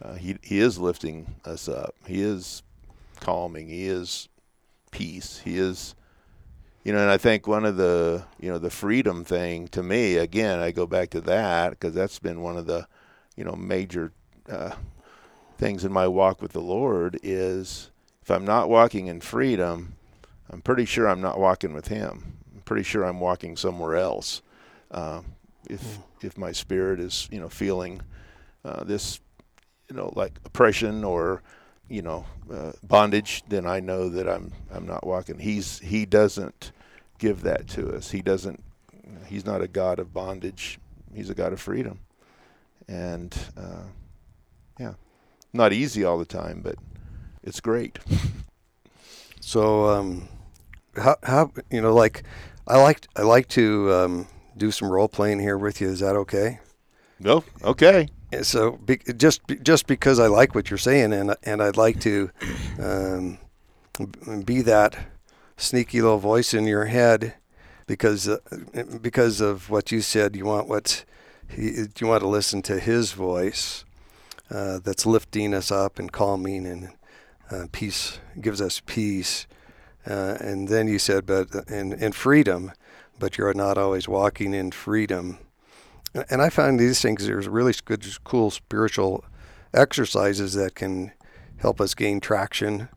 Uh, 0.00 0.14
he 0.14 0.36
he 0.42 0.60
is 0.60 0.78
lifting 0.78 1.34
us 1.44 1.68
up. 1.68 1.94
He 2.06 2.22
is 2.22 2.62
calming. 3.20 3.68
He 3.68 3.86
is 3.86 4.28
peace. 4.90 5.40
He 5.44 5.58
is, 5.58 5.94
you 6.84 6.92
know, 6.92 7.00
and 7.00 7.10
I 7.10 7.18
think 7.18 7.46
one 7.46 7.64
of 7.64 7.76
the 7.76 8.24
you 8.40 8.48
know 8.48 8.58
the 8.58 8.70
freedom 8.70 9.24
thing 9.24 9.68
to 9.68 9.82
me 9.82 10.16
again, 10.16 10.58
I 10.60 10.70
go 10.70 10.86
back 10.86 11.10
to 11.10 11.20
that 11.22 11.70
because 11.70 11.94
that's 11.94 12.18
been 12.18 12.40
one 12.40 12.56
of 12.56 12.66
the, 12.66 12.86
you 13.38 13.44
know, 13.44 13.54
major. 13.54 14.12
Uh, 14.48 14.72
things 15.58 15.84
in 15.84 15.92
my 15.92 16.06
walk 16.06 16.40
with 16.40 16.52
the 16.52 16.60
Lord 16.60 17.18
is 17.22 17.90
if 18.22 18.30
I'm 18.30 18.44
not 18.44 18.68
walking 18.68 19.08
in 19.08 19.20
freedom, 19.20 19.94
I'm 20.50 20.62
pretty 20.62 20.84
sure 20.84 21.08
I'm 21.08 21.20
not 21.20 21.38
walking 21.38 21.74
with 21.74 21.88
Him. 21.88 22.38
I'm 22.54 22.62
pretty 22.62 22.84
sure 22.84 23.04
I'm 23.04 23.20
walking 23.20 23.56
somewhere 23.56 23.96
else. 23.96 24.40
Uh, 24.90 25.22
if 25.68 25.98
if 26.22 26.38
my 26.38 26.52
spirit 26.52 27.00
is 27.00 27.28
you 27.30 27.40
know 27.40 27.48
feeling 27.48 28.00
uh, 28.64 28.84
this 28.84 29.20
you 29.90 29.96
know 29.96 30.12
like 30.16 30.38
oppression 30.44 31.04
or 31.04 31.42
you 31.88 32.02
know 32.02 32.24
uh, 32.52 32.72
bondage, 32.82 33.42
then 33.48 33.66
I 33.66 33.80
know 33.80 34.08
that 34.08 34.28
I'm 34.28 34.52
I'm 34.72 34.86
not 34.86 35.06
walking. 35.06 35.38
He's 35.38 35.80
He 35.80 36.06
doesn't 36.06 36.72
give 37.18 37.42
that 37.42 37.68
to 37.68 37.94
us. 37.94 38.10
He 38.10 38.22
doesn't. 38.22 38.62
He's 39.26 39.44
not 39.44 39.60
a 39.60 39.68
God 39.68 39.98
of 39.98 40.14
bondage. 40.14 40.78
He's 41.14 41.30
a 41.30 41.34
God 41.34 41.52
of 41.52 41.60
freedom. 41.60 42.00
And 42.88 43.36
uh, 43.56 43.84
yeah 44.78 44.94
not 45.52 45.72
easy 45.72 46.04
all 46.04 46.18
the 46.18 46.24
time, 46.24 46.60
but 46.62 46.76
it's 47.42 47.60
great. 47.60 47.98
So, 49.40 49.88
um, 49.88 50.28
how 50.94 51.16
how 51.22 51.52
you 51.70 51.80
know 51.80 51.94
like 51.94 52.22
I 52.66 52.76
like 52.76 53.06
I 53.16 53.22
like 53.22 53.48
to 53.50 53.90
um, 53.94 54.26
do 54.58 54.70
some 54.70 54.90
role 54.90 55.08
playing 55.08 55.40
here 55.40 55.56
with 55.56 55.80
you. 55.80 55.88
Is 55.88 56.00
that 56.00 56.16
okay? 56.16 56.58
No, 57.18 57.44
okay. 57.62 58.08
So 58.42 58.72
be, 58.72 58.98
just 59.16 59.40
just 59.62 59.86
because 59.86 60.18
I 60.18 60.26
like 60.26 60.54
what 60.54 60.68
you're 60.68 60.76
saying 60.76 61.14
and 61.14 61.34
and 61.44 61.62
I'd 61.62 61.78
like 61.78 61.98
to 62.00 62.30
um, 62.78 63.38
be 64.44 64.60
that 64.62 64.98
sneaky 65.56 66.02
little 66.02 66.18
voice 66.18 66.52
in 66.52 66.66
your 66.66 66.86
head 66.86 67.34
because 67.86 68.28
uh, 68.28 68.38
because 69.00 69.40
of 69.40 69.70
what 69.70 69.90
you 69.90 70.02
said. 70.02 70.36
You 70.36 70.44
want 70.44 70.68
what 70.68 71.06
he, 71.48 71.86
you 71.98 72.06
want 72.06 72.20
to 72.20 72.28
listen 72.28 72.62
to 72.62 72.78
his 72.78 73.12
voice 73.12 73.84
uh, 74.50 74.78
that's 74.78 75.06
lifting 75.06 75.54
us 75.54 75.70
up 75.70 75.98
and 75.98 76.12
calming 76.12 76.66
and 76.66 76.90
uh, 77.50 77.66
peace 77.72 78.18
gives 78.40 78.60
us 78.60 78.80
peace. 78.84 79.46
Uh, 80.06 80.36
and 80.40 80.68
then 80.68 80.88
you 80.88 80.98
said, 80.98 81.26
but 81.26 81.48
in, 81.68 81.92
in 81.92 82.12
freedom, 82.12 82.72
but 83.18 83.36
you're 83.36 83.54
not 83.54 83.76
always 83.76 84.08
walking 84.08 84.54
in 84.54 84.70
freedom. 84.70 85.38
And 86.30 86.40
I 86.40 86.48
find 86.48 86.78
these 86.78 87.00
things, 87.00 87.26
there's 87.26 87.48
really 87.48 87.74
good, 87.84 88.06
cool 88.24 88.50
spiritual 88.50 89.24
exercises 89.74 90.54
that 90.54 90.74
can 90.74 91.12
help 91.58 91.80
us 91.80 91.94
gain 91.94 92.20
traction 92.20 92.88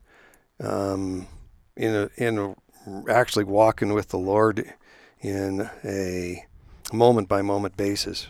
um, 0.61 1.27
in, 1.75 1.93
a, 1.93 2.09
in 2.15 2.37
a, 2.37 3.11
actually 3.11 3.43
walking 3.43 3.93
with 3.93 4.09
the 4.09 4.17
Lord 4.17 4.73
in 5.21 5.69
a 5.83 6.45
moment 6.93 7.27
by 7.27 7.41
moment 7.41 7.75
basis 7.75 8.27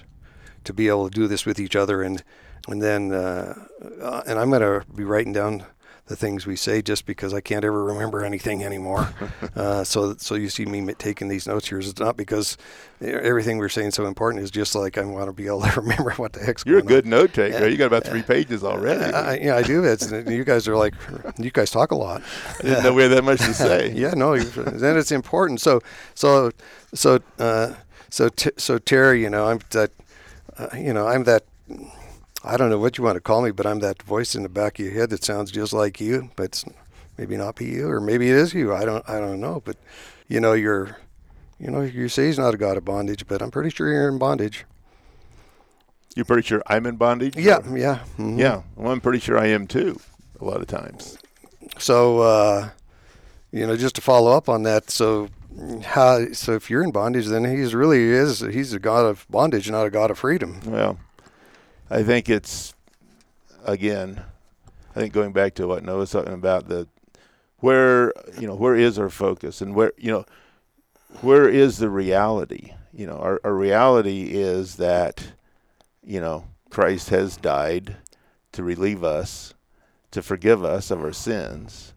to 0.63 0.73
be 0.73 0.87
able 0.87 1.09
to 1.09 1.15
do 1.15 1.27
this 1.27 1.45
with 1.45 1.59
each 1.59 1.75
other 1.75 2.01
and 2.01 2.23
and 2.67 2.81
then 2.81 3.11
uh, 3.11 3.55
uh, 4.01 4.21
and 4.27 4.37
I'm 4.37 4.49
going 4.49 4.61
to 4.61 4.85
be 4.93 5.03
writing 5.03 5.33
down 5.33 5.65
the 6.07 6.15
things 6.15 6.45
we 6.45 6.55
say 6.55 6.81
just 6.81 7.05
because 7.05 7.33
I 7.33 7.39
can't 7.41 7.63
ever 7.63 7.83
remember 7.85 8.23
anything 8.23 8.63
anymore. 8.63 9.13
uh, 9.55 9.83
so 9.83 10.15
so 10.17 10.35
you 10.35 10.49
see 10.49 10.65
me 10.65 10.93
taking 10.93 11.27
these 11.27 11.47
notes 11.47 11.69
here. 11.69 11.79
It's 11.79 11.97
not 11.99 12.17
because 12.17 12.57
everything 13.01 13.57
we're 13.57 13.69
saying 13.69 13.89
is 13.89 13.95
so 13.95 14.05
important. 14.05 14.43
It's 14.43 14.51
just 14.51 14.75
like 14.75 14.97
I 14.97 15.05
want 15.05 15.27
to 15.27 15.33
be 15.33 15.47
able 15.47 15.61
to 15.61 15.71
remember 15.81 16.11
what 16.17 16.33
the 16.33 16.43
heck's 16.43 16.63
You're 16.65 16.79
a 16.79 16.83
good 16.83 17.05
on. 17.05 17.11
note 17.11 17.33
taker. 17.33 17.67
You 17.67 17.77
got 17.77 17.85
about 17.87 18.03
three 18.03 18.23
pages 18.23 18.63
already. 18.63 19.05
I, 19.05 19.35
yeah, 19.37 19.55
I 19.55 19.63
do. 19.63 19.83
It's 19.83 20.11
you 20.11 20.43
guys 20.43 20.67
are 20.67 20.75
like 20.75 20.93
you 21.39 21.49
guys 21.49 21.71
talk 21.71 21.91
a 21.91 21.95
lot. 21.95 22.21
I 22.59 22.61
didn't 22.61 22.83
know 22.83 22.93
we 22.93 23.03
had 23.03 23.11
that 23.13 23.23
much 23.23 23.39
to 23.39 23.53
say. 23.53 23.91
yeah, 23.93 24.13
no, 24.13 24.37
then 24.37 24.97
it's 24.97 25.11
important. 25.11 25.61
So, 25.61 25.79
so, 26.13 26.51
so, 26.93 27.19
uh, 27.39 27.73
so, 28.09 28.29
t- 28.29 28.51
so 28.57 28.77
Terry, 28.77 29.21
you 29.23 29.29
know, 29.29 29.47
I'm 29.47 29.61
that, 29.71 29.91
uh, 30.61 30.75
you 30.77 30.93
know, 30.93 31.07
I'm 31.07 31.23
that. 31.25 31.43
I 32.43 32.57
don't 32.57 32.69
know 32.69 32.79
what 32.79 32.97
you 32.97 33.03
want 33.03 33.15
to 33.17 33.21
call 33.21 33.41
me, 33.43 33.51
but 33.51 33.65
I'm 33.65 33.79
that 33.79 34.01
voice 34.03 34.33
in 34.35 34.43
the 34.43 34.49
back 34.49 34.79
of 34.79 34.85
your 34.85 34.93
head 34.95 35.09
that 35.11 35.23
sounds 35.23 35.51
just 35.51 35.73
like 35.73 36.01
you. 36.01 36.31
But 36.35 36.43
it's 36.43 36.65
maybe 37.17 37.37
not 37.37 37.55
be 37.55 37.65
you, 37.65 37.87
or 37.89 37.99
maybe 38.01 38.29
it 38.29 38.35
is 38.35 38.53
you. 38.53 38.73
I 38.73 38.83
don't 38.85 39.07
I 39.09 39.19
don't 39.19 39.39
know, 39.39 39.61
but 39.63 39.77
you 40.27 40.39
know 40.39 40.53
you're 40.53 40.97
you 41.59 41.69
know 41.69 41.81
you 41.81 42.07
say 42.09 42.27
he's 42.27 42.39
not 42.39 42.53
a 42.53 42.57
god 42.57 42.77
of 42.77 42.85
bondage, 42.85 43.27
but 43.27 43.41
I'm 43.41 43.51
pretty 43.51 43.69
sure 43.69 43.91
you're 43.91 44.09
in 44.09 44.17
bondage. 44.17 44.65
You're 46.15 46.25
pretty 46.25 46.45
sure 46.45 46.61
I'm 46.67 46.85
in 46.87 46.97
bondage? 46.97 47.37
Yeah, 47.37 47.59
Or- 47.69 47.77
yeah, 47.77 47.99
mhm. 48.17 48.37
Yeah. 48.37 48.63
Well, 48.75 48.91
I'm 48.91 48.99
pretty 49.01 49.19
sure 49.19 49.37
I 49.37 49.47
am 49.47 49.65
too. 49.67 49.99
A 50.41 50.45
lot 50.45 50.59
of 50.59 50.67
times. 50.67 51.17
So, 51.77 52.19
uh, 52.19 52.69
you 53.51 53.65
know, 53.65 53.77
just 53.77 53.95
to 53.95 54.01
follow 54.01 54.35
up 54.35 54.49
on 54.49 54.63
that, 54.63 54.89
so 54.89 55.29
how? 55.83 56.31
So 56.33 56.53
if 56.53 56.69
you're 56.69 56.83
in 56.83 56.91
bondage, 56.91 57.27
then 57.27 57.45
he's 57.45 57.73
really 57.73 58.03
is 58.03 58.39
he's 58.39 58.73
a 58.73 58.79
god 58.79 59.05
of 59.05 59.25
bondage, 59.29 59.69
not 59.69 59.85
a 59.85 59.91
god 59.91 60.11
of 60.11 60.19
freedom. 60.19 60.61
Well, 60.65 60.99
I 61.89 62.03
think 62.03 62.29
it's 62.29 62.73
again. 63.65 64.23
I 64.91 64.99
think 64.99 65.13
going 65.13 65.31
back 65.31 65.55
to 65.55 65.67
what 65.67 65.83
Noah's 65.83 66.11
talking 66.11 66.33
about 66.33 66.67
the 66.67 66.87
where 67.57 68.13
you 68.39 68.47
know 68.47 68.55
where 68.55 68.75
is 68.75 68.99
our 68.99 69.09
focus 69.09 69.61
and 69.61 69.75
where 69.75 69.93
you 69.97 70.11
know 70.11 70.25
where 71.21 71.47
is 71.47 71.77
the 71.77 71.89
reality? 71.89 72.73
You 72.93 73.07
know, 73.07 73.17
our, 73.17 73.39
our 73.43 73.53
reality 73.53 74.31
is 74.31 74.75
that 74.75 75.33
you 76.03 76.19
know 76.19 76.45
Christ 76.69 77.09
has 77.09 77.37
died 77.37 77.97
to 78.51 78.63
relieve 78.63 79.03
us, 79.03 79.53
to 80.11 80.21
forgive 80.21 80.63
us 80.63 80.91
of 80.91 81.01
our 81.01 81.13
sins, 81.13 81.93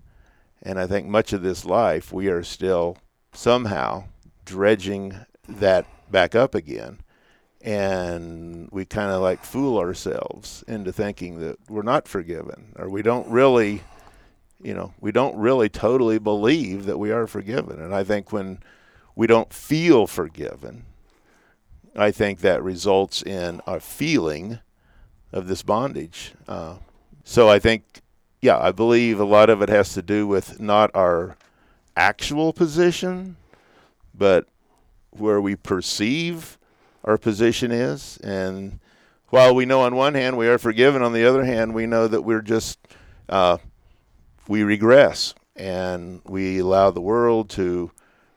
and 0.63 0.79
I 0.79 0.87
think 0.87 1.07
much 1.07 1.33
of 1.33 1.43
this 1.43 1.65
life 1.65 2.13
we 2.13 2.29
are 2.29 2.43
still 2.43 2.99
somehow 3.37 4.05
dredging 4.45 5.19
that 5.49 5.87
back 6.11 6.35
up 6.35 6.55
again. 6.55 7.01
And 7.61 8.69
we 8.71 8.85
kind 8.85 9.11
of 9.11 9.23
like 9.23 9.43
fool 9.43 9.79
ourselves 9.79 10.63
into 10.69 10.93
thinking 10.93 11.41
that 11.41 11.57
we're 11.69 11.83
not 11.83 12.07
forgiven 12.07 12.73
or 12.77 12.91
we 12.91 13.03
don't 13.03 13.29
really 13.29 13.83
you 14.63 14.75
know 14.75 14.93
we 15.01 15.13
don't 15.13 15.37
really 15.37 15.69
totally 15.69 16.19
believe 16.19 16.87
that 16.87 16.99
we 16.99 17.11
are 17.11 17.27
forgiven. 17.27 17.81
And 17.81 17.95
i 17.95 18.05
think 18.05 18.33
when 18.33 18.59
we 19.15 19.27
don't 19.27 19.53
feel 19.53 20.07
forgiven 20.07 20.85
i 21.97 22.11
think 22.11 22.41
that 22.41 22.63
results 22.63 23.23
in 23.23 23.61
a 23.67 23.81
feeling 23.81 24.59
of 25.33 25.49
this 25.49 25.63
bondage. 25.63 26.33
Uh, 26.47 26.77
so 27.25 27.49
i 27.49 27.59
think 27.59 28.03
yeah 28.43 28.59
i 28.59 28.73
believe 28.73 29.19
a 29.19 29.25
lot 29.25 29.49
of 29.49 29.63
it 29.63 29.69
has 29.69 29.95
to 29.95 30.03
do 30.03 30.27
with 30.27 30.61
not 30.61 30.91
our 30.95 31.37
actual 31.97 32.53
position 32.53 33.37
but 34.17 34.47
where 35.11 35.41
we 35.41 35.57
perceive 35.57 36.59
our 37.05 37.19
position 37.19 37.71
is. 37.71 38.19
And 38.19 38.79
while 39.29 39.55
we 39.55 39.67
know 39.67 39.81
on 39.83 39.97
one 39.97 40.15
hand 40.15 40.37
we 40.37 40.49
are 40.49 40.59
forgiven, 40.59 41.03
on 41.03 41.13
the 41.13 41.25
other 41.25 41.45
hand, 41.45 41.75
we 41.75 41.87
know 41.87 42.09
that 42.09 42.23
we're 42.23 42.43
just, 42.43 42.79
uh, 43.29 43.59
we 44.49 44.63
regress 44.63 45.35
and 45.57 46.21
we 46.25 46.61
allow 46.61 46.91
the 46.91 47.01
world 47.01 47.51
to, 47.51 47.91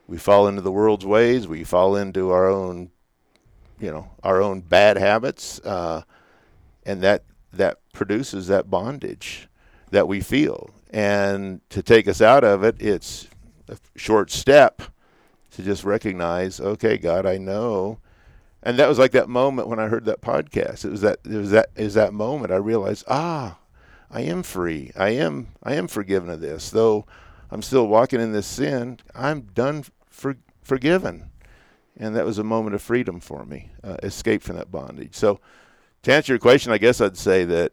we 0.06 0.18
fall 0.18 0.48
into 0.48 0.62
the 0.62 0.72
world's 0.72 1.06
ways, 1.06 1.46
we 1.46 1.64
fall 1.64 1.96
into 1.96 2.30
our 2.30 2.48
own, 2.48 2.90
you 3.80 3.90
know, 3.90 4.10
our 4.22 4.42
own 4.42 4.60
bad 4.60 4.96
habits. 4.96 5.60
Uh, 5.60 6.02
and 6.84 7.02
that, 7.02 7.24
that 7.52 7.78
produces 7.92 8.46
that 8.48 8.70
bondage 8.70 9.48
that 9.90 10.08
we 10.08 10.20
feel. 10.20 10.70
And 10.90 11.60
to 11.70 11.82
take 11.82 12.08
us 12.08 12.22
out 12.22 12.44
of 12.44 12.64
it, 12.64 12.80
it's 12.80 13.27
a 13.68 13.78
short 13.96 14.30
step 14.30 14.82
to 15.52 15.62
just 15.62 15.84
recognize, 15.84 16.60
okay, 16.60 16.98
God, 16.98 17.26
I 17.26 17.38
know 17.38 17.98
and 18.62 18.78
that 18.78 18.88
was 18.88 18.98
like 18.98 19.12
that 19.12 19.28
moment 19.28 19.68
when 19.68 19.78
I 19.78 19.88
heard 19.88 20.04
that 20.06 20.20
podcast. 20.20 20.84
It 20.84 20.90
was 20.90 21.00
that 21.02 21.20
it 21.24 21.36
was 21.36 21.50
that 21.50 21.70
is 21.76 21.94
that 21.94 22.12
moment 22.12 22.52
I 22.52 22.56
realized, 22.56 23.04
ah, 23.08 23.58
I 24.10 24.22
am 24.22 24.42
free. 24.42 24.90
I 24.96 25.10
am 25.10 25.48
I 25.62 25.74
am 25.74 25.86
forgiven 25.88 26.28
of 26.28 26.40
this. 26.40 26.70
Though 26.70 27.06
I'm 27.50 27.62
still 27.62 27.86
walking 27.86 28.20
in 28.20 28.32
this 28.32 28.46
sin, 28.46 28.98
I'm 29.14 29.42
done 29.42 29.84
for 30.10 30.36
forgiven. 30.62 31.30
And 31.96 32.14
that 32.14 32.26
was 32.26 32.38
a 32.38 32.44
moment 32.44 32.74
of 32.74 32.82
freedom 32.82 33.18
for 33.18 33.44
me, 33.44 33.70
uh, 33.82 33.96
escape 34.04 34.42
from 34.42 34.56
that 34.56 34.70
bondage. 34.70 35.16
So 35.16 35.40
to 36.02 36.12
answer 36.12 36.32
your 36.32 36.38
question, 36.38 36.70
I 36.70 36.78
guess 36.78 37.00
I'd 37.00 37.16
say 37.16 37.44
that 37.44 37.72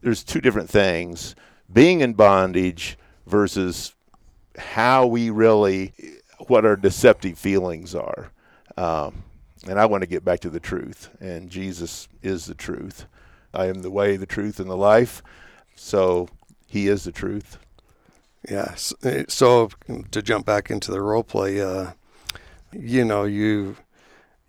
there's 0.00 0.24
two 0.24 0.40
different 0.40 0.68
things: 0.68 1.34
being 1.72 2.00
in 2.00 2.12
bondage 2.12 2.98
versus 3.26 3.94
how 4.58 5.06
we 5.06 5.30
really, 5.30 5.92
what 6.46 6.64
our 6.64 6.76
deceptive 6.76 7.38
feelings 7.38 7.94
are. 7.94 8.30
Um, 8.76 9.24
and 9.68 9.78
I 9.78 9.86
want 9.86 10.02
to 10.02 10.08
get 10.08 10.24
back 10.24 10.40
to 10.40 10.50
the 10.50 10.60
truth, 10.60 11.10
and 11.20 11.50
Jesus 11.50 12.08
is 12.22 12.46
the 12.46 12.54
truth. 12.54 13.06
I 13.54 13.66
am 13.66 13.82
the 13.82 13.90
way, 13.90 14.16
the 14.16 14.26
truth, 14.26 14.58
and 14.58 14.68
the 14.68 14.76
life. 14.76 15.22
So 15.76 16.28
He 16.66 16.88
is 16.88 17.04
the 17.04 17.12
truth. 17.12 17.58
Yeah. 18.48 18.74
uh, 19.04 19.22
So 19.28 19.70
to 20.10 20.22
jump 20.22 20.46
back 20.46 20.70
into 20.70 20.90
the 20.90 21.00
role 21.00 21.22
play, 21.22 21.60
uh, 21.60 21.92
you 22.72 23.04
know, 23.04 23.24
you 23.24 23.76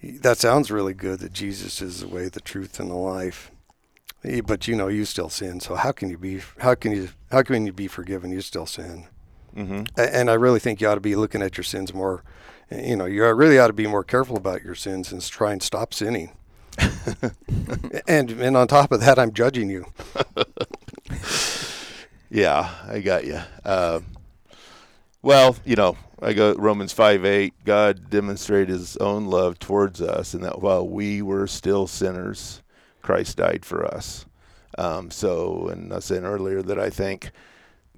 that 0.01 0.37
sounds 0.37 0.69
really 0.71 0.93
good 0.93 1.19
that 1.19 1.31
Jesus 1.31 1.81
is 1.81 2.01
the 2.01 2.07
way, 2.07 2.27
the 2.27 2.41
truth, 2.41 2.79
and 2.79 2.89
the 2.89 2.95
life. 2.95 3.51
Eh, 4.23 4.41
But 4.41 4.67
you 4.67 4.75
know, 4.75 4.87
you 4.87 5.05
still 5.05 5.29
sin. 5.29 5.59
So 5.59 5.75
how 5.75 5.91
can 5.91 6.09
you 6.09 6.17
be? 6.17 6.41
How 6.59 6.75
can 6.75 6.91
you? 6.91 7.09
How 7.31 7.43
can 7.43 7.65
you 7.65 7.73
be 7.73 7.87
forgiven? 7.87 8.31
You 8.31 8.41
still 8.41 8.65
sin. 8.65 9.07
Mm-hmm. 9.55 9.83
And 9.97 10.29
I 10.29 10.33
really 10.33 10.59
think 10.59 10.81
you 10.81 10.87
ought 10.87 10.95
to 10.95 11.01
be 11.01 11.15
looking 11.15 11.41
at 11.41 11.57
your 11.57 11.63
sins 11.63 11.93
more. 11.93 12.23
You 12.71 12.95
know, 12.95 13.05
you 13.05 13.25
really 13.31 13.59
ought 13.59 13.67
to 13.67 13.73
be 13.73 13.87
more 13.87 14.03
careful 14.03 14.37
about 14.37 14.63
your 14.63 14.75
sins 14.75 15.11
and 15.11 15.21
try 15.21 15.51
and 15.51 15.61
stop 15.61 15.93
sinning. 15.93 16.31
and 18.07 18.31
and 18.31 18.57
on 18.57 18.67
top 18.67 18.91
of 18.91 18.99
that, 19.01 19.19
I'm 19.19 19.31
judging 19.31 19.69
you. 19.69 19.85
Yeah, 22.33 22.67
I 22.87 22.99
got 22.99 23.25
you. 23.25 23.39
Um, 23.63 24.07
well, 25.21 25.55
you 25.63 25.75
know, 25.75 25.95
I 26.19 26.33
go 26.33 26.55
Romans 26.55 26.91
five 26.91 27.23
eight. 27.25 27.53
God 27.63 28.09
demonstrated 28.09 28.69
His 28.69 28.97
own 28.97 29.27
love 29.27 29.59
towards 29.59 30.01
us, 30.01 30.33
and 30.33 30.43
that 30.43 30.59
while 30.59 30.87
we 30.87 31.21
were 31.21 31.45
still 31.45 31.85
sinners, 31.85 32.63
Christ 33.03 33.37
died 33.37 33.63
for 33.63 33.85
us. 33.85 34.25
Um, 34.79 35.11
so, 35.11 35.67
and 35.67 35.93
I 35.93 35.99
said 35.99 36.23
earlier 36.23 36.63
that 36.63 36.79
I 36.79 36.89
think 36.89 37.29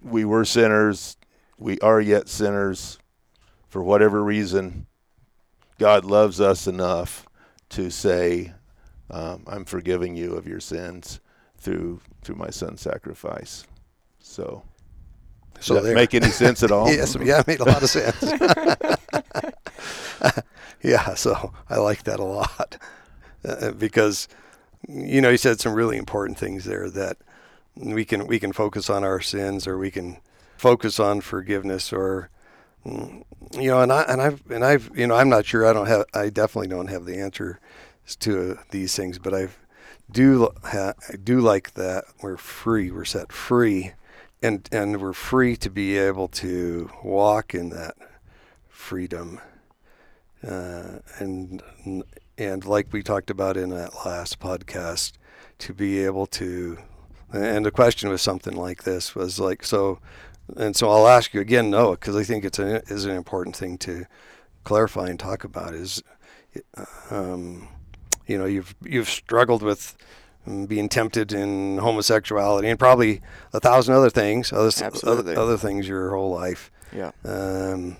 we 0.03 0.25
were 0.25 0.43
sinners, 0.43 1.15
we 1.57 1.79
are 1.79 2.01
yet 2.01 2.27
sinners. 2.29 2.97
For 3.67 3.83
whatever 3.83 4.23
reason, 4.23 4.85
God 5.79 6.05
loves 6.05 6.39
us 6.39 6.65
enough 6.67 7.25
to 7.69 7.89
say, 7.89 8.53
um, 9.09 9.43
"I'm 9.47 9.65
forgiving 9.65 10.15
you 10.15 10.35
of 10.35 10.47
your 10.47 10.59
sins 10.61 11.19
through 11.57 11.99
through 12.23 12.35
my 12.35 12.49
son's 12.49 12.81
sacrifice." 12.81 13.65
So, 14.19 14.63
So 15.59 15.75
does 15.75 15.83
that 15.83 15.87
there. 15.89 15.95
make 15.95 16.13
any 16.13 16.29
sense 16.29 16.63
at 16.63 16.71
all? 16.71 16.89
Yes, 16.91 17.15
yeah, 17.21 17.39
it 17.41 17.47
made 17.47 17.59
a 17.59 17.65
lot 17.65 17.83
of 17.83 17.89
sense. 17.89 18.21
yeah, 20.81 21.13
so 21.15 21.53
I 21.69 21.77
like 21.77 22.03
that 22.03 22.19
a 22.19 22.23
lot 22.23 22.77
uh, 23.47 23.71
because 23.71 24.27
you 24.87 25.21
know 25.21 25.29
you 25.29 25.37
said 25.37 25.59
some 25.59 25.73
really 25.73 25.97
important 25.97 26.37
things 26.37 26.65
there 26.65 26.89
that 26.91 27.17
we 27.75 28.05
can 28.05 28.27
we 28.27 28.39
can 28.39 28.53
focus 28.53 28.89
on 28.89 29.03
our 29.03 29.19
sins 29.19 29.67
or 29.67 29.77
we 29.77 29.91
can 29.91 30.17
focus 30.65 30.99
on 30.99 31.21
forgiveness 31.21 31.93
or 31.93 32.32
mm, 32.84 33.23
you 33.54 33.69
know 33.69 33.82
and 33.82 33.93
I 33.93 34.01
and 34.10 34.19
I've 34.19 34.41
and 34.49 34.65
I've 34.65 34.89
you 34.95 35.06
know 35.06 35.13
I'm 35.13 35.30
not 35.30 35.45
sure. 35.45 35.63
I 35.63 35.73
don't 35.73 35.86
have 35.86 36.06
I 36.12 36.32
definitely 36.32 36.69
don't 36.69 36.88
have 36.88 37.06
the 37.06 37.19
answer 37.19 37.60
to 38.21 38.58
these 38.71 38.95
things 38.95 39.19
but 39.19 39.32
I 39.36 39.49
do 40.10 40.49
ha, 40.63 40.93
I 41.08 41.17
do 41.17 41.39
like 41.39 41.75
that 41.75 42.06
we're 42.23 42.38
free. 42.38 42.89
We're 42.89 43.06
set 43.06 43.32
free 43.32 43.93
and 44.41 44.67
and 44.71 44.99
we're 44.99 45.13
free 45.13 45.56
to 45.58 45.69
be 45.69 45.99
able 45.99 46.30
to 46.30 46.89
walk 47.04 47.54
in 47.54 47.69
that 47.69 47.95
freedom. 48.67 49.39
Uh, 50.43 50.97
and 51.19 51.62
and 52.39 52.65
like 52.65 52.91
we 52.91 53.04
talked 53.04 53.30
about 53.30 53.56
in 53.56 53.69
that 53.69 53.93
last 54.04 54.39
podcast 54.39 55.12
to 55.60 55.75
be 55.75 56.04
able 56.04 56.25
to 56.25 56.80
and 57.33 57.65
the 57.65 57.71
question 57.71 58.09
was 58.09 58.21
something 58.21 58.55
like 58.55 58.83
this 58.83 59.15
was 59.15 59.39
like 59.39 59.63
so 59.65 59.99
and 60.57 60.75
so 60.75 60.89
I'll 60.89 61.07
ask 61.07 61.33
you 61.33 61.41
again 61.41 61.69
Noah 61.69 61.93
because 61.97 62.15
I 62.15 62.23
think 62.23 62.45
it's 62.45 62.59
a, 62.59 62.81
is 62.88 63.05
an 63.05 63.11
important 63.15 63.55
thing 63.55 63.77
to 63.79 64.05
clarify 64.63 65.07
and 65.09 65.19
talk 65.19 65.43
about 65.43 65.73
is 65.73 66.03
um, 67.09 67.67
you 68.27 68.38
know 68.38 68.45
you've 68.45 68.75
you've 68.83 69.09
struggled 69.09 69.61
with 69.63 69.95
um, 70.47 70.65
being 70.65 70.89
tempted 70.89 71.33
in 71.33 71.77
homosexuality 71.79 72.67
and 72.69 72.79
probably 72.79 73.21
a 73.53 73.59
thousand 73.59 73.95
other 73.95 74.09
things 74.09 74.53
other 74.53 74.67
Absolutely. 74.67 75.33
other, 75.33 75.41
other 75.41 75.57
things 75.57 75.88
your 75.88 76.11
whole 76.11 76.31
life 76.31 76.71
Yeah. 76.93 77.11
um, 77.23 77.97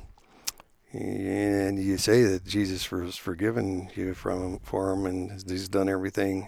and 0.93 1.77
you 1.77 1.97
say 1.97 2.23
that 2.23 2.45
Jesus 2.45 2.85
has 2.85 3.17
forgiven 3.17 3.89
you 3.95 4.13
from 4.13 4.59
for 4.59 4.93
him, 4.93 5.05
and 5.05 5.43
he's 5.45 5.67
done 5.67 5.89
everything, 5.89 6.47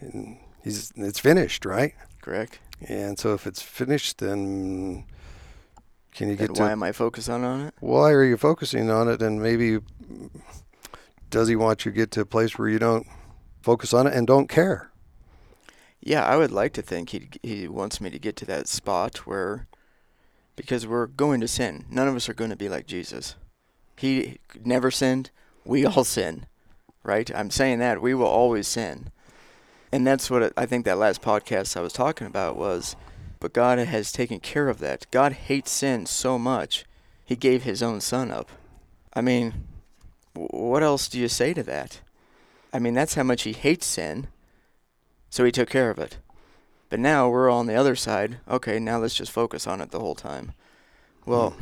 and 0.00 0.38
he's 0.68 0.92
it's 0.96 1.18
finished, 1.18 1.64
right? 1.64 1.94
Correct. 2.20 2.58
And 2.86 3.18
so 3.18 3.34
if 3.34 3.46
it's 3.46 3.62
finished, 3.62 4.18
then 4.18 5.04
can 6.14 6.28
you 6.28 6.36
Then 6.36 6.48
get 6.48 6.58
why 6.58 6.66
to 6.66 6.72
am 6.72 6.82
I 6.82 6.92
focusing 6.92 7.44
on 7.44 7.60
it? 7.60 7.74
why 7.80 8.12
are 8.12 8.24
you 8.24 8.36
focusing 8.36 8.90
on 8.90 9.08
it? 9.08 9.22
And 9.22 9.42
maybe 9.42 9.78
does 11.30 11.48
he 11.48 11.56
want 11.56 11.84
you 11.84 11.92
to 11.92 11.96
get 11.96 12.10
to 12.12 12.20
a 12.22 12.26
place 12.26 12.58
where 12.58 12.68
you 12.68 12.78
don't 12.78 13.06
focus 13.62 13.92
on 13.92 14.06
it 14.06 14.14
and 14.14 14.26
don't 14.26 14.48
care? 14.48 14.90
Yeah, 16.00 16.24
I 16.24 16.36
would 16.36 16.52
like 16.52 16.72
to 16.74 16.82
think 16.82 17.10
he 17.10 17.28
he 17.42 17.68
wants 17.68 18.00
me 18.00 18.10
to 18.10 18.18
get 18.18 18.36
to 18.36 18.46
that 18.46 18.68
spot 18.68 19.26
where 19.26 19.66
because 20.56 20.86
we're 20.86 21.06
going 21.06 21.40
to 21.40 21.48
sin. 21.48 21.84
None 21.90 22.08
of 22.08 22.16
us 22.16 22.28
are 22.28 22.34
going 22.34 22.50
to 22.50 22.56
be 22.56 22.68
like 22.68 22.86
Jesus. 22.86 23.36
He 23.96 24.38
never 24.64 24.90
sinned. 24.90 25.30
We 25.64 25.84
all 25.84 26.04
sin, 26.18 26.46
right? 27.02 27.30
I'm 27.34 27.50
saying 27.50 27.78
that 27.80 28.00
we 28.02 28.14
will 28.14 28.26
always 28.26 28.68
sin. 28.68 29.10
And 29.90 30.06
that's 30.06 30.30
what 30.30 30.52
I 30.56 30.66
think 30.66 30.84
that 30.84 30.98
last 30.98 31.22
podcast 31.22 31.76
I 31.76 31.80
was 31.80 31.92
talking 31.92 32.26
about 32.26 32.56
was 32.56 32.96
but 33.40 33.52
God 33.52 33.78
has 33.78 34.12
taken 34.12 34.40
care 34.40 34.68
of 34.68 34.78
that. 34.80 35.06
God 35.10 35.32
hates 35.32 35.70
sin 35.70 36.06
so 36.06 36.38
much, 36.38 36.84
he 37.24 37.36
gave 37.36 37.62
his 37.62 37.82
own 37.82 38.00
son 38.00 38.30
up. 38.30 38.50
I 39.14 39.20
mean, 39.20 39.64
what 40.34 40.82
else 40.82 41.08
do 41.08 41.18
you 41.18 41.28
say 41.28 41.54
to 41.54 41.62
that? 41.64 42.00
I 42.72 42.78
mean, 42.78 42.94
that's 42.94 43.14
how 43.14 43.22
much 43.22 43.42
he 43.42 43.52
hates 43.52 43.86
sin. 43.86 44.28
So 45.30 45.44
he 45.44 45.52
took 45.52 45.68
care 45.68 45.90
of 45.90 45.98
it. 45.98 46.18
But 46.90 47.00
now 47.00 47.28
we're 47.28 47.50
on 47.50 47.66
the 47.66 47.74
other 47.74 47.94
side. 47.96 48.38
Okay, 48.48 48.78
now 48.78 48.98
let's 48.98 49.14
just 49.14 49.32
focus 49.32 49.66
on 49.66 49.80
it 49.80 49.90
the 49.90 50.00
whole 50.00 50.14
time. 50.14 50.52
Well, 51.26 51.54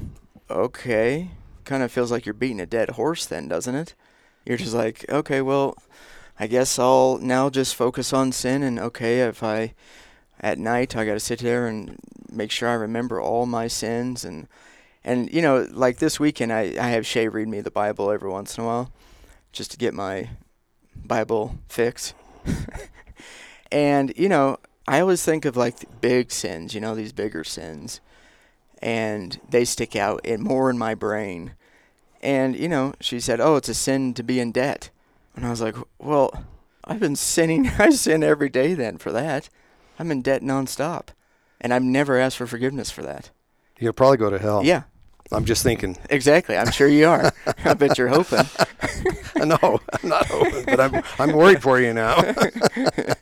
okay. 0.48 1.30
Kind 1.64 1.82
of 1.82 1.90
feels 1.90 2.12
like 2.12 2.26
you're 2.26 2.32
beating 2.32 2.60
a 2.60 2.66
dead 2.66 2.90
horse 2.90 3.26
then, 3.26 3.48
doesn't 3.48 3.74
it? 3.74 3.94
You're 4.44 4.58
just 4.58 4.74
like, 4.74 5.04
okay, 5.08 5.42
well, 5.42 5.76
I 6.38 6.46
guess 6.46 6.78
I'll 6.78 7.18
now 7.18 7.50
just 7.50 7.74
focus 7.74 8.12
on 8.12 8.32
sin 8.32 8.62
and 8.62 8.78
okay, 8.78 9.20
if 9.20 9.42
I 9.42 9.74
at 10.40 10.58
night 10.58 10.96
I 10.96 11.06
got 11.06 11.14
to 11.14 11.20
sit 11.20 11.40
there 11.40 11.66
and 11.66 11.98
make 12.30 12.50
sure 12.50 12.68
I 12.68 12.74
remember 12.74 13.20
all 13.20 13.46
my 13.46 13.68
sins 13.68 14.24
and 14.24 14.46
and 15.02 15.32
you 15.32 15.40
know, 15.40 15.66
like 15.70 15.98
this 15.98 16.20
weekend 16.20 16.52
I 16.52 16.74
I 16.78 16.88
have 16.90 17.06
Shay 17.06 17.28
read 17.28 17.48
me 17.48 17.60
the 17.60 17.70
Bible 17.70 18.10
every 18.10 18.30
once 18.30 18.58
in 18.58 18.64
a 18.64 18.66
while 18.66 18.92
just 19.52 19.70
to 19.70 19.78
get 19.78 19.94
my 19.94 20.28
Bible 20.94 21.58
fix. 21.68 22.12
and 23.72 24.12
you 24.16 24.28
know, 24.28 24.58
I 24.86 25.00
always 25.00 25.24
think 25.24 25.44
of 25.44 25.56
like 25.56 26.00
big 26.00 26.30
sins, 26.30 26.74
you 26.74 26.80
know, 26.80 26.94
these 26.94 27.12
bigger 27.12 27.44
sins, 27.44 28.00
and 28.80 29.40
they 29.48 29.64
stick 29.64 29.96
out 29.96 30.24
in 30.24 30.42
more 30.42 30.70
in 30.70 30.78
my 30.78 30.94
brain. 30.94 31.52
And 32.22 32.56
you 32.56 32.68
know, 32.68 32.94
she 33.00 33.20
said, 33.20 33.40
"Oh, 33.40 33.56
it's 33.56 33.68
a 33.68 33.74
sin 33.74 34.14
to 34.14 34.22
be 34.22 34.38
in 34.38 34.52
debt," 34.52 34.90
and 35.36 35.46
I 35.46 35.50
was 35.50 35.60
like, 35.60 35.76
"Well, 35.98 36.44
I've 36.84 37.00
been 37.00 37.16
sinning. 37.16 37.68
I 37.78 37.90
sin 37.90 38.24
every 38.24 38.48
day 38.48 38.74
then 38.74 38.98
for 38.98 39.12
that. 39.12 39.48
I'm 39.98 40.10
in 40.10 40.22
debt 40.22 40.42
nonstop, 40.42 41.08
and 41.60 41.72
I've 41.72 41.82
never 41.82 42.18
asked 42.18 42.36
for 42.38 42.46
forgiveness 42.46 42.90
for 42.90 43.02
that." 43.02 43.30
You'll 43.78 43.92
probably 43.92 44.16
go 44.16 44.30
to 44.30 44.38
hell. 44.38 44.64
Yeah, 44.64 44.84
I'm 45.30 45.44
just 45.44 45.62
thinking. 45.62 45.98
exactly. 46.10 46.56
I'm 46.56 46.70
sure 46.70 46.88
you 46.88 47.06
are. 47.08 47.32
I 47.64 47.74
bet 47.74 47.98
you're 47.98 48.08
hoping. 48.08 48.46
no, 49.36 49.58
I'm 49.62 50.08
not 50.08 50.26
hoping, 50.26 50.64
but 50.64 50.80
I'm 50.80 51.02
I'm 51.18 51.32
worried 51.36 51.62
for 51.62 51.80
you 51.80 51.92
now. 51.92 52.16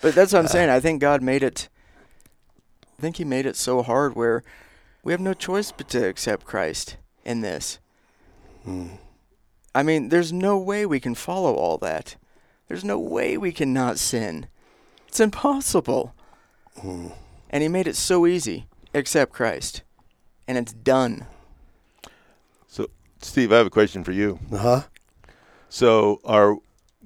But 0.00 0.14
that's 0.14 0.32
what 0.32 0.38
I'm 0.38 0.48
saying. 0.48 0.70
I 0.70 0.80
think 0.80 1.00
God 1.00 1.22
made 1.22 1.42
it. 1.42 1.68
I 2.98 3.02
think 3.02 3.16
He 3.16 3.24
made 3.24 3.46
it 3.46 3.56
so 3.56 3.82
hard 3.82 4.14
where 4.14 4.42
we 5.02 5.12
have 5.12 5.20
no 5.20 5.34
choice 5.34 5.72
but 5.72 5.88
to 5.90 6.06
accept 6.06 6.46
Christ 6.46 6.96
in 7.24 7.40
this. 7.40 7.78
Hmm. 8.64 8.88
I 9.74 9.82
mean, 9.82 10.08
there's 10.08 10.32
no 10.32 10.58
way 10.58 10.86
we 10.86 11.00
can 11.00 11.14
follow 11.14 11.54
all 11.54 11.78
that. 11.78 12.16
There's 12.68 12.84
no 12.84 12.98
way 12.98 13.36
we 13.38 13.52
can 13.52 13.72
not 13.72 13.98
sin. 13.98 14.46
It's 15.06 15.20
impossible. 15.20 16.14
Hmm. 16.80 17.08
And 17.50 17.62
He 17.62 17.68
made 17.68 17.86
it 17.86 17.96
so 17.96 18.26
easy. 18.26 18.66
Accept 18.94 19.32
Christ, 19.32 19.82
and 20.46 20.56
it's 20.56 20.72
done. 20.72 21.26
So, 22.66 22.88
Steve, 23.20 23.52
I 23.52 23.58
have 23.58 23.66
a 23.66 23.70
question 23.70 24.02
for 24.02 24.12
you. 24.12 24.38
Uh 24.50 24.56
huh. 24.56 24.82
So, 25.68 26.20
are 26.24 26.56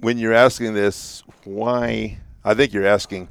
when 0.01 0.19
you're 0.19 0.33
asking 0.33 0.75
this, 0.75 1.23
why? 1.45 2.19
I 2.45 2.55
think 2.55 2.73
you're 2.73 2.87
asking 2.87 3.29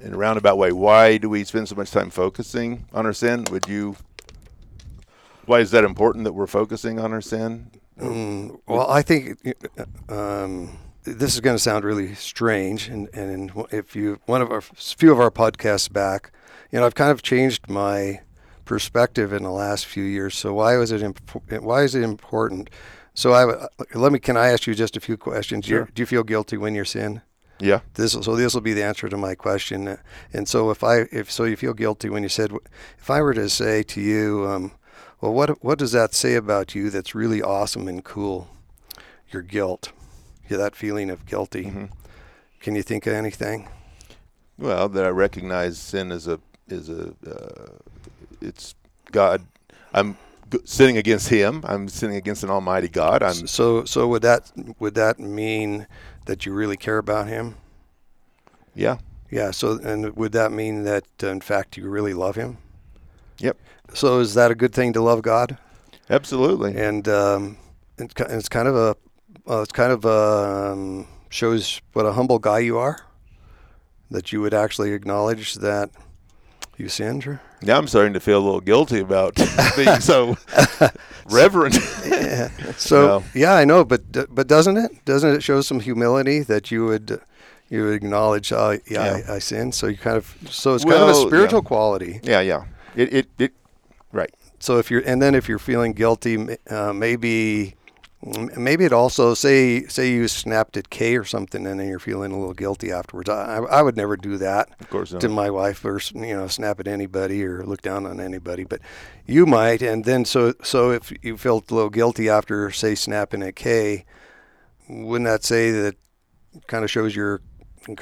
in 0.00 0.14
a 0.14 0.16
roundabout 0.16 0.58
way. 0.58 0.72
Why 0.72 1.18
do 1.18 1.28
we 1.28 1.44
spend 1.44 1.68
so 1.68 1.74
much 1.74 1.90
time 1.90 2.10
focusing 2.10 2.86
on 2.92 3.06
our 3.06 3.12
sin? 3.12 3.44
Would 3.50 3.68
you? 3.68 3.96
Why 5.48 5.60
is 5.60 5.70
that 5.70 5.82
important 5.82 6.24
that 6.24 6.34
we're 6.34 6.46
focusing 6.46 7.00
on 7.00 7.12
our 7.12 7.22
sin? 7.22 7.70
Mm, 7.98 8.60
well, 8.66 8.88
I 8.90 9.00
think 9.00 9.38
um, 10.10 10.76
this 11.04 11.34
is 11.34 11.40
going 11.40 11.56
to 11.56 11.62
sound 11.62 11.84
really 11.84 12.14
strange, 12.14 12.88
and, 12.88 13.08
and 13.14 13.50
if 13.70 13.96
you 13.96 14.20
one 14.26 14.42
of 14.42 14.52
our 14.52 14.60
few 14.60 15.10
of 15.10 15.18
our 15.18 15.30
podcasts 15.30 15.90
back, 15.90 16.32
you 16.70 16.78
know, 16.78 16.84
I've 16.84 16.94
kind 16.94 17.10
of 17.10 17.22
changed 17.22 17.66
my 17.68 18.20
perspective 18.66 19.32
in 19.32 19.42
the 19.42 19.50
last 19.50 19.86
few 19.86 20.04
years. 20.04 20.36
So 20.36 20.52
why 20.52 20.76
was 20.76 20.92
it 20.92 21.02
imp- 21.02 21.62
why 21.62 21.82
is 21.82 21.94
it 21.94 22.02
important? 22.02 22.68
So 23.14 23.32
I 23.32 23.68
let 23.94 24.12
me 24.12 24.18
can 24.18 24.36
I 24.36 24.48
ask 24.48 24.66
you 24.66 24.74
just 24.74 24.98
a 24.98 25.00
few 25.00 25.16
questions? 25.16 25.64
Sure. 25.64 25.88
Do 25.94 26.02
you 26.02 26.06
feel 26.06 26.24
guilty 26.24 26.58
when 26.58 26.74
you're 26.74 26.84
sin? 26.84 27.22
Yeah. 27.58 27.80
This 27.94 28.12
so 28.12 28.36
this 28.36 28.52
will 28.52 28.60
be 28.60 28.74
the 28.74 28.84
answer 28.84 29.08
to 29.08 29.16
my 29.16 29.34
question. 29.34 29.96
And 30.32 30.46
so 30.46 30.70
if 30.70 30.84
I 30.84 31.06
if 31.10 31.32
so 31.32 31.44
you 31.44 31.56
feel 31.56 31.72
guilty 31.72 32.10
when 32.10 32.22
you 32.22 32.28
said 32.28 32.52
if 32.98 33.10
I 33.10 33.22
were 33.22 33.34
to 33.34 33.48
say 33.48 33.82
to 33.84 34.00
you, 34.00 34.46
um, 34.46 34.72
well, 35.20 35.32
what 35.32 35.62
what 35.64 35.78
does 35.78 35.92
that 35.92 36.14
say 36.14 36.34
about 36.34 36.74
you 36.74 36.90
that's 36.90 37.14
really 37.14 37.42
awesome 37.42 37.88
and 37.88 38.04
cool? 38.04 38.48
Your 39.30 39.42
guilt, 39.42 39.92
yeah, 40.48 40.56
that 40.58 40.76
feeling 40.76 41.10
of 41.10 41.26
guilty. 41.26 41.64
hmm 41.64 41.86
Can 42.60 42.74
you 42.76 42.82
think 42.82 43.06
of 43.06 43.14
anything? 43.14 43.68
Well, 44.58 44.88
that 44.88 45.04
I 45.04 45.08
recognize 45.10 45.78
sin 45.78 46.10
as 46.12 46.26
a 46.26 46.40
is 46.68 46.88
a 46.88 47.14
uh, 47.26 47.78
it's 48.40 48.74
God. 49.12 49.42
I'm 49.92 50.16
sinning 50.64 50.96
against 50.96 51.28
Him. 51.28 51.62
I'm 51.66 51.88
sinning 51.88 52.16
against 52.16 52.42
an 52.42 52.50
Almighty 52.50 52.88
God. 52.88 53.22
I'm 53.22 53.46
So 53.46 53.84
so 53.84 54.06
would 54.08 54.22
that 54.22 54.50
would 54.78 54.94
that 54.94 55.18
mean 55.18 55.86
that 56.26 56.46
you 56.46 56.52
really 56.52 56.76
care 56.76 56.98
about 56.98 57.26
him? 57.28 57.56
yeah. 58.74 58.98
Yeah. 59.30 59.50
So 59.52 59.78
and 59.78 60.14
would 60.16 60.32
that 60.32 60.52
mean 60.52 60.84
that 60.84 61.04
uh, 61.22 61.28
in 61.28 61.40
fact 61.40 61.76
you 61.76 61.88
really 61.88 62.14
love 62.14 62.36
him? 62.36 62.58
Yep. 63.38 63.56
So 63.94 64.20
is 64.20 64.34
that 64.34 64.50
a 64.50 64.54
good 64.54 64.72
thing 64.72 64.92
to 64.94 65.00
love 65.00 65.22
God? 65.22 65.58
Absolutely. 66.10 66.76
and 66.76 67.06
um, 67.08 67.58
it's, 67.98 68.14
it's 68.18 68.48
kind 68.48 68.68
of 68.68 68.76
a 68.76 68.96
uh, 69.50 69.62
it's 69.62 69.72
kind 69.72 69.92
of 69.92 70.04
um, 70.06 71.06
shows 71.30 71.80
what 71.94 72.04
a 72.06 72.12
humble 72.12 72.38
guy 72.38 72.58
you 72.60 72.78
are. 72.78 72.98
That 74.10 74.32
you 74.32 74.40
would 74.40 74.54
actually 74.54 74.92
acknowledge 74.92 75.54
that 75.56 75.90
you 76.78 76.88
sinned. 76.88 77.26
or- 77.26 77.40
Now 77.62 77.76
I'm 77.76 77.86
starting 77.88 78.14
to 78.14 78.20
feel 78.20 78.38
a 78.38 78.44
little 78.44 78.60
guilty 78.62 79.00
about 79.00 79.34
being 79.76 80.00
so 80.00 80.36
reverent. 81.30 81.76
Yeah. 82.06 82.48
So 82.78 83.06
No. 83.06 83.24
yeah, 83.34 83.54
I 83.54 83.64
know, 83.64 83.84
but 83.84 84.02
but 84.34 84.46
doesn't 84.46 84.76
it 84.76 85.04
doesn't 85.04 85.34
it 85.34 85.42
show 85.42 85.60
some 85.62 85.80
humility 85.80 86.40
that 86.44 86.70
you 86.70 86.84
would 86.86 87.20
you 87.68 87.84
would 87.84 87.94
acknowledge? 87.94 88.52
Uh, 88.52 88.76
yeah, 88.86 89.18
Yeah. 89.18 89.32
I, 89.32 89.34
I 89.34 89.38
sinned. 89.40 89.74
So 89.74 89.88
you 89.88 89.96
kind 89.96 90.16
of 90.16 90.34
so 90.48 90.74
it's 90.74 90.84
kind 90.84 90.96
of 90.96 91.02
a 91.02 91.04
Well, 91.12 91.20
yeah. 91.22 91.26
spiritual 91.28 91.62
quality. 91.62 92.20
yeah, 92.22 92.40
yeah. 92.40 92.64
It, 92.96 93.12
it, 93.12 93.26
it, 93.38 93.52
right. 94.12 94.32
So 94.60 94.78
if 94.78 94.90
you're 94.90 95.02
and 95.06 95.22
then 95.22 95.34
if 95.34 95.48
you're 95.48 95.58
feeling 95.58 95.92
guilty, 95.92 96.56
uh, 96.68 96.92
maybe 96.92 97.74
maybe 98.56 98.84
it 98.84 98.92
also 98.92 99.32
say 99.34 99.84
say 99.86 100.10
you 100.10 100.26
snapped 100.26 100.76
at 100.76 100.90
Kay 100.90 101.16
or 101.16 101.24
something, 101.24 101.64
and 101.66 101.78
then 101.78 101.88
you're 101.88 102.00
feeling 102.00 102.32
a 102.32 102.38
little 102.38 102.54
guilty 102.54 102.90
afterwards. 102.90 103.28
I, 103.28 103.58
I 103.70 103.82
would 103.82 103.96
never 103.96 104.16
do 104.16 104.36
that 104.38 104.70
Of 104.80 104.90
course 104.90 105.12
not. 105.12 105.20
to 105.20 105.28
my 105.28 105.48
wife 105.50 105.84
or 105.84 106.00
you 106.14 106.36
know 106.36 106.48
snap 106.48 106.80
at 106.80 106.88
anybody 106.88 107.44
or 107.44 107.64
look 107.64 107.82
down 107.82 108.06
on 108.06 108.18
anybody, 108.20 108.64
but 108.64 108.80
you 109.26 109.46
might. 109.46 109.80
And 109.82 110.04
then 110.04 110.24
so 110.24 110.54
so 110.64 110.90
if 110.90 111.12
you 111.22 111.36
felt 111.36 111.70
a 111.70 111.74
little 111.74 111.90
guilty 111.90 112.28
after 112.28 112.72
say 112.72 112.96
snapping 112.96 113.42
at 113.44 113.54
Kay, 113.54 114.04
wouldn't 114.88 115.28
that 115.28 115.44
say 115.44 115.70
that 115.70 115.94
kind 116.66 116.82
of 116.82 116.90
shows 116.90 117.14
you're 117.14 117.40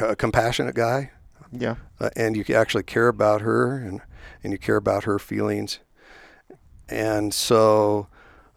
a 0.01 0.17
compassionate 0.17 0.75
guy? 0.75 1.11
Yeah. 1.53 1.77
uh, 2.01 2.11
and 2.17 2.37
you 2.37 2.45
actually 2.57 2.83
care 2.83 3.07
about 3.09 3.41
her 3.43 3.77
and 3.77 4.01
and 4.43 4.53
you 4.53 4.59
care 4.59 4.77
about 4.77 5.05
her 5.05 5.19
feelings 5.19 5.79
and 6.89 7.33
so 7.35 8.07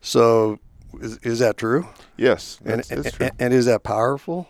so 0.02 0.60
is, 1.02 1.18
is 1.20 1.40
that 1.40 1.58
true 1.58 1.88
Yes. 2.18 2.60
and, 2.66 2.80
That's, 2.80 2.88
that's 2.90 3.12
true. 3.16 3.26
and 3.28 3.36
and 3.40 3.54
is 3.54 3.66
that 3.66 3.84
powerful 3.84 4.48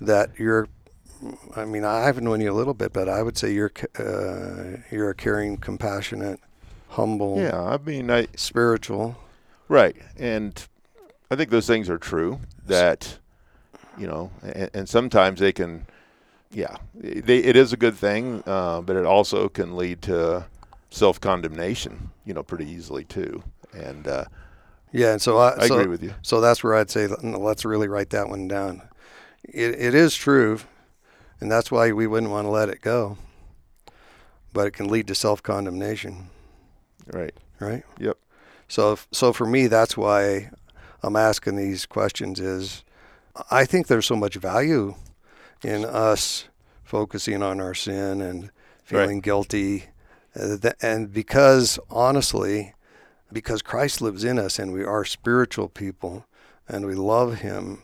that 0.00 0.30
you're 0.38 0.68
I 1.56 1.64
mean 1.64 1.84
I 1.84 2.00
haven't 2.00 2.24
known 2.24 2.40
you 2.40 2.50
a 2.50 2.54
little 2.54 2.74
bit 2.74 2.92
but 2.92 3.08
I 3.08 3.22
would 3.22 3.36
say 3.36 3.52
you're 3.52 3.72
uh, 3.98 4.78
you're 4.90 5.10
a 5.10 5.14
caring 5.14 5.56
compassionate 5.56 6.40
humble 6.88 7.38
yeah. 7.38 7.60
I 7.62 7.78
mean, 7.78 8.10
I, 8.10 8.26
spiritual 8.36 9.16
Right, 9.68 9.94
and 10.18 10.66
I 11.30 11.36
think 11.36 11.50
those 11.50 11.68
things 11.68 11.88
are 11.88 11.96
true. 11.98 12.40
That 12.66 13.18
you 13.96 14.08
know, 14.08 14.32
and, 14.42 14.68
and 14.74 14.88
sometimes 14.88 15.38
they 15.38 15.52
can, 15.52 15.86
yeah, 16.50 16.76
they, 16.92 17.38
it 17.38 17.54
is 17.54 17.72
a 17.72 17.76
good 17.76 17.94
thing, 17.94 18.42
uh, 18.46 18.80
but 18.80 18.96
it 18.96 19.06
also 19.06 19.48
can 19.48 19.76
lead 19.76 20.02
to 20.02 20.46
self 20.90 21.20
condemnation. 21.20 22.10
You 22.24 22.34
know, 22.34 22.42
pretty 22.42 22.68
easily 22.68 23.04
too. 23.04 23.42
And 23.72 24.06
uh, 24.06 24.24
yeah 24.92 25.12
and 25.12 25.22
so 25.22 25.38
I, 25.38 25.62
I 25.62 25.68
so, 25.68 25.74
agree 25.78 25.88
with 25.90 26.02
you. 26.02 26.14
So 26.22 26.40
that's 26.40 26.62
where 26.64 26.74
I'd 26.74 26.90
say 26.90 27.06
let's 27.06 27.64
really 27.64 27.88
write 27.88 28.10
that 28.10 28.28
one 28.28 28.48
down. 28.48 28.82
It, 29.44 29.70
it 29.80 29.94
is 29.94 30.14
true, 30.14 30.60
and 31.40 31.50
that's 31.50 31.70
why 31.70 31.92
we 31.92 32.06
wouldn't 32.06 32.30
want 32.30 32.46
to 32.46 32.50
let 32.50 32.68
it 32.68 32.80
go. 32.80 33.16
But 34.52 34.66
it 34.66 34.72
can 34.72 34.88
lead 34.88 35.06
to 35.08 35.14
self 35.14 35.42
condemnation, 35.42 36.28
Right. 37.12 37.34
right? 37.60 37.84
Yep. 37.98 38.18
So, 38.68 38.98
so 39.12 39.32
for 39.32 39.46
me, 39.46 39.66
that's 39.68 39.96
why 39.96 40.50
I'm 41.02 41.16
asking 41.16 41.56
these 41.56 41.86
questions. 41.86 42.40
Is 42.40 42.82
I 43.50 43.64
think 43.64 43.86
there's 43.86 44.06
so 44.06 44.16
much 44.16 44.34
value 44.34 44.94
in 45.62 45.84
us 45.84 46.48
focusing 46.82 47.42
on 47.42 47.60
our 47.60 47.74
sin 47.74 48.20
and 48.20 48.50
feeling 48.84 49.20
guilty 49.20 49.76
Uh, 49.76 49.78
th- 49.78 49.88
and 50.34 51.12
because, 51.12 51.78
honestly, 51.90 52.74
because 53.32 53.62
Christ 53.62 54.00
lives 54.00 54.24
in 54.24 54.38
us 54.38 54.58
and 54.58 54.72
we 54.72 54.84
are 54.84 55.04
spiritual 55.04 55.68
people 55.68 56.26
and 56.68 56.86
we 56.86 56.94
love 56.94 57.38
Him 57.38 57.82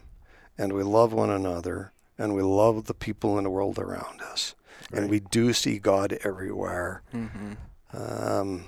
and 0.56 0.72
we 0.72 0.82
love 0.82 1.12
one 1.12 1.30
another 1.30 1.92
and 2.18 2.34
we 2.34 2.42
love 2.42 2.84
the 2.84 2.94
people 2.94 3.38
in 3.38 3.44
the 3.44 3.50
world 3.50 3.78
around 3.78 4.22
us. 4.22 4.54
Right. 4.90 5.02
And 5.02 5.10
we 5.10 5.20
do 5.20 5.52
see 5.52 5.78
God 5.78 6.18
everywhere. 6.24 7.02
Mm-hmm. 7.12 7.52
Um, 7.92 8.64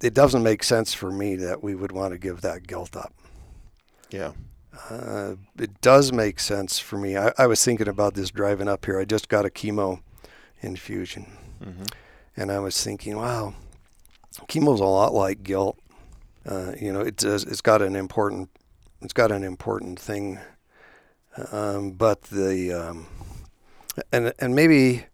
it 0.00 0.14
doesn't 0.14 0.42
make 0.42 0.64
sense 0.64 0.92
for 0.92 1.10
me 1.10 1.36
that 1.36 1.62
we 1.62 1.74
would 1.74 1.92
want 1.92 2.12
to 2.12 2.18
give 2.18 2.40
that 2.40 2.66
guilt 2.66 2.96
up. 2.96 3.14
Yeah. 4.10 4.32
Uh, 4.90 5.36
it 5.58 5.80
does 5.80 6.12
make 6.12 6.40
sense 6.40 6.78
for 6.78 6.98
me. 6.98 7.16
I, 7.16 7.32
I, 7.38 7.46
was 7.46 7.64
thinking 7.64 7.86
about 7.86 8.14
this 8.14 8.30
driving 8.30 8.68
up 8.68 8.84
here. 8.84 8.98
I 8.98 9.04
just 9.04 9.28
got 9.28 9.46
a 9.46 9.50
chemo 9.50 10.00
infusion, 10.60 11.26
Mm-hmm. 11.62 11.84
And 12.36 12.50
I 12.50 12.58
was 12.58 12.82
thinking, 12.82 13.16
wow, 13.16 13.54
chemo's 14.48 14.80
a 14.80 14.84
lot 14.84 15.14
like 15.14 15.42
guilt. 15.42 15.78
Uh, 16.46 16.72
you 16.80 16.92
know, 16.92 17.00
it 17.00 17.16
does, 17.16 17.44
it's 17.44 17.60
got 17.60 17.80
an 17.80 17.96
important, 17.96 18.50
it's 19.00 19.12
got 19.12 19.32
an 19.32 19.42
important 19.42 19.98
thing, 19.98 20.38
um, 21.52 21.92
but 21.92 22.22
the, 22.24 22.72
um, 22.72 23.06
and 24.12 24.32
and 24.38 24.54
maybe 24.54 25.06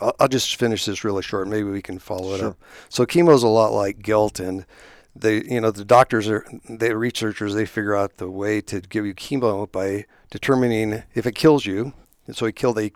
I'll, 0.00 0.14
I'll, 0.20 0.28
just 0.28 0.56
finish 0.56 0.84
this 0.84 1.04
really 1.04 1.22
short. 1.22 1.48
Maybe 1.48 1.68
we 1.68 1.82
can 1.82 1.98
follow 1.98 2.34
it 2.34 2.42
up. 2.42 2.58
So 2.88 3.04
chemo's 3.06 3.42
a 3.42 3.48
lot 3.48 3.72
like 3.72 4.02
guilt, 4.02 4.38
and 4.38 4.66
they, 5.14 5.42
you 5.44 5.60
know, 5.60 5.70
the 5.70 5.84
doctors 5.84 6.28
are, 6.28 6.46
the 6.68 6.96
researchers, 6.96 7.54
they 7.54 7.66
figure 7.66 7.96
out 7.96 8.18
the 8.18 8.30
way 8.30 8.60
to 8.62 8.80
give 8.80 9.06
you 9.06 9.14
chemo 9.14 9.70
by 9.70 10.04
determining 10.30 11.02
if 11.14 11.26
it 11.26 11.34
kills 11.34 11.66
you. 11.66 11.94
And 12.26 12.36
so 12.36 12.44
they 12.44 12.52
kill, 12.52 12.72
they 12.72 12.92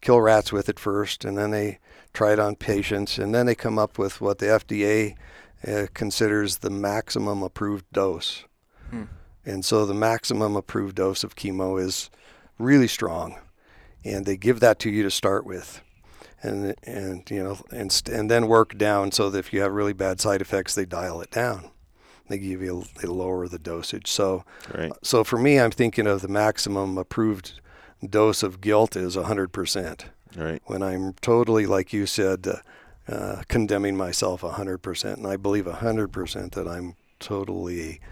kill 0.00 0.20
rats 0.20 0.52
with 0.52 0.68
it 0.68 0.78
first, 0.78 1.24
and 1.24 1.36
then 1.36 1.50
they 1.50 1.78
try 2.18 2.32
it 2.32 2.40
on 2.40 2.56
patients, 2.56 3.16
and 3.16 3.32
then 3.32 3.46
they 3.46 3.54
come 3.54 3.78
up 3.78 3.96
with 3.96 4.20
what 4.20 4.38
the 4.38 4.46
FDA 4.46 5.14
uh, 5.64 5.86
considers 5.94 6.58
the 6.58 6.70
maximum 6.70 7.44
approved 7.44 7.84
dose. 7.92 8.44
Hmm. 8.90 9.04
And 9.44 9.64
so 9.64 9.86
the 9.86 9.94
maximum 9.94 10.56
approved 10.56 10.96
dose 10.96 11.22
of 11.22 11.36
chemo 11.36 11.80
is 11.80 12.10
really 12.58 12.88
strong, 12.88 13.38
and 14.04 14.26
they 14.26 14.36
give 14.36 14.58
that 14.58 14.80
to 14.80 14.90
you 14.90 15.04
to 15.04 15.12
start 15.12 15.46
with 15.46 15.80
and 16.42 16.74
and 16.82 17.30
you 17.30 17.42
know 17.42 17.58
and 17.70 18.02
and 18.12 18.28
then 18.28 18.48
work 18.48 18.76
down 18.76 19.12
so 19.12 19.30
that 19.30 19.38
if 19.38 19.52
you 19.52 19.60
have 19.60 19.72
really 19.72 19.92
bad 19.92 20.20
side 20.20 20.40
effects, 20.40 20.74
they 20.74 20.84
dial 20.84 21.20
it 21.20 21.30
down. 21.30 21.70
They 22.28 22.38
give 22.38 22.60
you 22.60 22.82
they 23.00 23.06
lower 23.06 23.46
the 23.46 23.60
dosage. 23.60 24.08
So 24.08 24.44
right. 24.74 24.90
so 25.04 25.22
for 25.22 25.38
me, 25.38 25.60
I'm 25.60 25.70
thinking 25.70 26.08
of 26.08 26.22
the 26.22 26.28
maximum 26.28 26.98
approved 26.98 27.60
dose 28.04 28.42
of 28.42 28.60
guilt 28.60 28.96
is 28.96 29.16
100%. 29.16 30.04
Right. 30.38 30.62
When 30.66 30.82
I'm 30.82 31.14
totally 31.14 31.66
like 31.66 31.92
you 31.92 32.06
said. 32.06 32.46
Uh, 32.46 32.56
uh, 33.10 33.40
condemning 33.48 33.96
myself 33.96 34.42
100%, 34.42 35.14
and 35.14 35.26
I 35.26 35.38
believe 35.38 35.64
100% 35.64 36.52
that 36.52 36.68
I'm 36.68 36.94
totally 37.18 38.02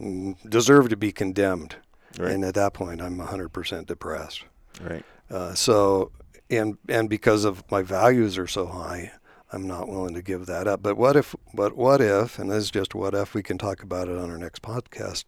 mm, 0.00 0.36
deserve 0.48 0.90
to 0.90 0.96
be 0.96 1.10
condemned. 1.10 1.74
Right. 2.16 2.30
And 2.30 2.44
at 2.44 2.54
that 2.54 2.72
point, 2.72 3.02
I'm 3.02 3.18
100% 3.18 3.86
depressed. 3.86 4.44
Right. 4.80 5.04
Uh, 5.28 5.54
so 5.54 6.12
and 6.50 6.78
and 6.88 7.08
because 7.08 7.44
of 7.44 7.68
my 7.70 7.82
values 7.82 8.38
are 8.38 8.46
so 8.46 8.66
high, 8.66 9.12
I'm 9.52 9.66
not 9.66 9.88
willing 9.88 10.14
to 10.14 10.22
give 10.22 10.46
that 10.46 10.66
up. 10.68 10.82
But 10.82 10.96
what 10.96 11.16
if? 11.16 11.34
But 11.54 11.76
what 11.76 12.00
if? 12.00 12.38
And 12.38 12.50
this 12.50 12.64
is 12.64 12.70
just 12.70 12.94
what 12.94 13.14
if. 13.14 13.34
We 13.34 13.42
can 13.42 13.58
talk 13.58 13.82
about 13.82 14.08
it 14.08 14.16
on 14.16 14.30
our 14.30 14.38
next 14.38 14.62
podcast. 14.62 15.24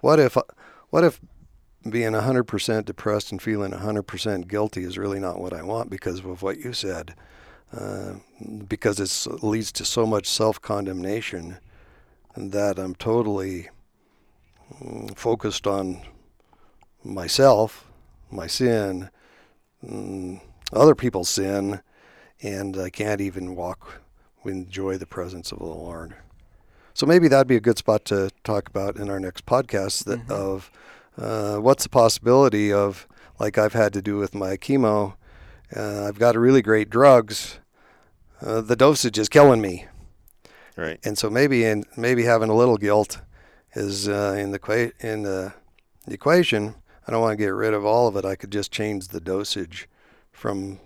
What 0.00 0.18
if? 0.20 0.36
What 0.90 1.04
if 1.04 1.20
being 1.90 2.12
100% 2.12 2.84
depressed 2.84 3.32
and 3.32 3.40
feeling 3.40 3.72
100% 3.72 4.48
guilty 4.48 4.84
is 4.84 4.98
really 4.98 5.20
not 5.20 5.40
what 5.40 5.52
I 5.52 5.62
want 5.62 5.90
because 5.90 6.20
of 6.20 6.42
what 6.42 6.58
you 6.58 6.72
said? 6.72 7.14
Uh, 7.76 8.14
because 8.66 8.98
it 8.98 9.42
leads 9.44 9.70
to 9.72 9.84
so 9.84 10.06
much 10.06 10.26
self-condemnation 10.26 11.58
that 12.36 12.78
I'm 12.78 12.94
totally 12.94 13.68
mm, 14.80 15.16
focused 15.16 15.66
on 15.66 16.00
myself, 17.04 17.86
my 18.30 18.46
sin. 18.46 19.10
Mm, 19.84 20.40
other 20.72 20.94
people's 20.94 21.28
sin, 21.28 21.80
and 22.42 22.76
I 22.76 22.90
can't 22.90 23.20
even 23.20 23.54
walk, 23.54 24.00
enjoy 24.44 24.96
the 24.96 25.06
presence 25.06 25.52
of 25.52 25.58
the 25.58 25.64
Lord. 25.66 26.14
So 26.94 27.06
maybe 27.06 27.28
that'd 27.28 27.46
be 27.46 27.56
a 27.56 27.60
good 27.60 27.78
spot 27.78 28.04
to 28.06 28.30
talk 28.44 28.68
about 28.68 28.96
in 28.96 29.08
our 29.08 29.20
next 29.20 29.46
podcast 29.46 30.04
that 30.04 30.26
Mhm. 30.26 30.30
of 30.30 30.70
uh, 31.18 31.56
what's 31.56 31.82
the 31.84 31.88
possibility 31.90 32.72
of, 32.72 33.06
like 33.38 33.58
I've 33.58 33.72
had 33.72 33.92
to 33.94 34.02
do 34.02 34.16
with 34.16 34.34
my 34.34 34.56
chemo, 34.56 35.14
uh, 35.76 36.04
I've 36.06 36.18
got 36.18 36.36
really 36.36 36.62
great 36.62 36.88
drugs, 36.90 37.58
uh, 38.40 38.60
the 38.60 38.76
dosage 38.76 39.18
is 39.18 39.28
killing 39.28 39.60
me, 39.60 39.86
Right. 40.76 41.00
and 41.04 41.18
so 41.18 41.28
maybe 41.28 41.64
in 41.64 41.84
maybe 41.96 42.22
having 42.24 42.50
a 42.50 42.54
little 42.54 42.76
guilt 42.76 43.20
is 43.74 44.08
uh, 44.08 44.36
in 44.38 44.52
the 44.52 44.92
in 45.00 45.22
the 45.24 45.52
equation. 46.06 46.74
I 47.06 47.10
don't 47.10 47.20
want 47.20 47.32
to 47.38 47.44
get 47.44 47.48
rid 47.54 47.74
of 47.74 47.84
all 47.84 48.06
of 48.06 48.16
it. 48.16 48.24
I 48.24 48.36
could 48.36 48.52
just 48.52 48.70
change 48.70 49.08
the 49.08 49.20
dosage 49.20 49.88
from 50.30 50.78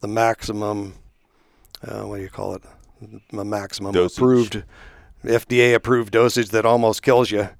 the 0.00 0.08
maximum, 0.08 0.94
uh, 1.86 2.02
what 2.02 2.16
do 2.16 2.22
you 2.22 2.30
call 2.30 2.54
it? 2.54 2.62
The 3.32 3.44
maximum 3.44 3.92
Dosage. 3.92 4.18
approved, 4.18 4.64
FDA 5.24 5.74
approved 5.74 6.12
dosage 6.12 6.48
that 6.48 6.64
almost 6.66 7.02
kills 7.02 7.30
you 7.30 7.50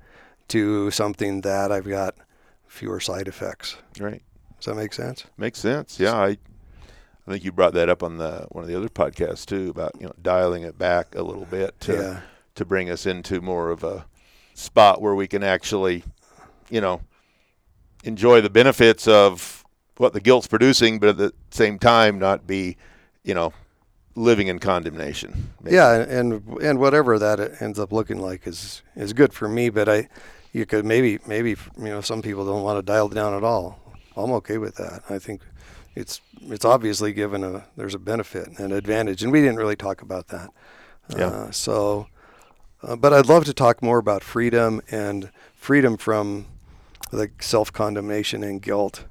to 0.50 0.90
something 0.90 1.40
that 1.42 1.72
I've 1.72 1.88
got 1.88 2.14
fewer 2.66 3.00
side 3.00 3.28
effects. 3.28 3.76
Right. 3.98 4.22
Does 4.58 4.66
that 4.66 4.74
make 4.76 4.92
sense? 4.92 5.24
Makes 5.36 5.58
sense. 5.58 5.98
Yeah, 5.98 6.14
I 6.14 6.36
I 7.26 7.32
think 7.32 7.44
you 7.44 7.52
brought 7.52 7.74
that 7.74 7.88
up 7.88 8.02
on 8.02 8.18
the 8.18 8.46
one 8.50 8.64
of 8.64 8.68
the 8.68 8.76
other 8.76 8.88
podcasts 8.88 9.46
too 9.46 9.70
about 9.70 9.92
you 9.98 10.06
know 10.06 10.14
dialing 10.20 10.62
it 10.62 10.78
back 10.78 11.14
a 11.14 11.22
little 11.22 11.46
bit 11.46 11.78
to 11.80 11.94
yeah. 11.94 12.20
to 12.56 12.64
bring 12.64 12.90
us 12.90 13.06
into 13.06 13.40
more 13.40 13.70
of 13.70 13.84
a 13.84 14.06
spot 14.54 15.00
where 15.00 15.14
we 15.14 15.26
can 15.26 15.42
actually, 15.42 16.04
you 16.68 16.80
know, 16.80 17.00
enjoy 18.04 18.40
the 18.40 18.50
benefits 18.50 19.08
of 19.08 19.64
what 19.96 20.12
the 20.12 20.20
guilt's 20.20 20.46
producing, 20.46 20.98
but 20.98 21.10
at 21.10 21.16
the 21.16 21.32
same 21.50 21.78
time 21.78 22.18
not 22.18 22.46
be, 22.46 22.76
you 23.22 23.34
know, 23.34 23.52
living 24.14 24.48
in 24.48 24.58
condemnation. 24.58 25.50
maybe. 25.62 25.76
Yeah, 25.76 25.94
and 25.94 26.42
and 26.60 26.78
whatever 26.78 27.18
that 27.18 27.60
ends 27.60 27.78
up 27.78 27.92
looking 27.92 28.20
like 28.20 28.46
is 28.46 28.82
is 28.96 29.12
good 29.12 29.32
for 29.32 29.48
me. 29.48 29.70
But 29.70 29.88
I, 29.88 30.08
you 30.52 30.66
could 30.66 30.84
maybe 30.84 31.18
maybe 31.26 31.50
you 31.50 31.84
know 31.84 32.00
some 32.00 32.22
people 32.22 32.44
don't 32.44 32.62
want 32.62 32.78
to 32.78 32.82
dial 32.82 33.08
down 33.08 33.34
at 33.34 33.44
all. 33.44 33.78
I'm 34.16 34.32
okay 34.32 34.58
with 34.58 34.76
that. 34.76 35.02
I 35.08 35.18
think 35.18 35.42
it's 35.94 36.20
it's 36.42 36.64
obviously 36.64 37.12
given 37.12 37.44
a 37.44 37.64
there's 37.76 37.94
a 37.94 37.98
benefit 37.98 38.48
and 38.48 38.58
an 38.60 38.72
advantage, 38.72 39.22
and 39.22 39.32
we 39.32 39.40
didn't 39.40 39.56
really 39.56 39.76
talk 39.76 40.02
about 40.02 40.28
that. 40.28 40.50
Yeah. 41.16 41.26
Uh, 41.26 41.50
so, 41.50 42.06
uh, 42.82 42.96
but 42.96 43.12
I'd 43.12 43.26
love 43.26 43.44
to 43.46 43.54
talk 43.54 43.82
more 43.82 43.98
about 43.98 44.22
freedom 44.22 44.80
and 44.90 45.30
freedom 45.54 45.96
from 45.96 46.46
the 47.10 47.30
self 47.40 47.72
condemnation 47.72 48.42
and 48.42 48.62
guilt 48.62 49.04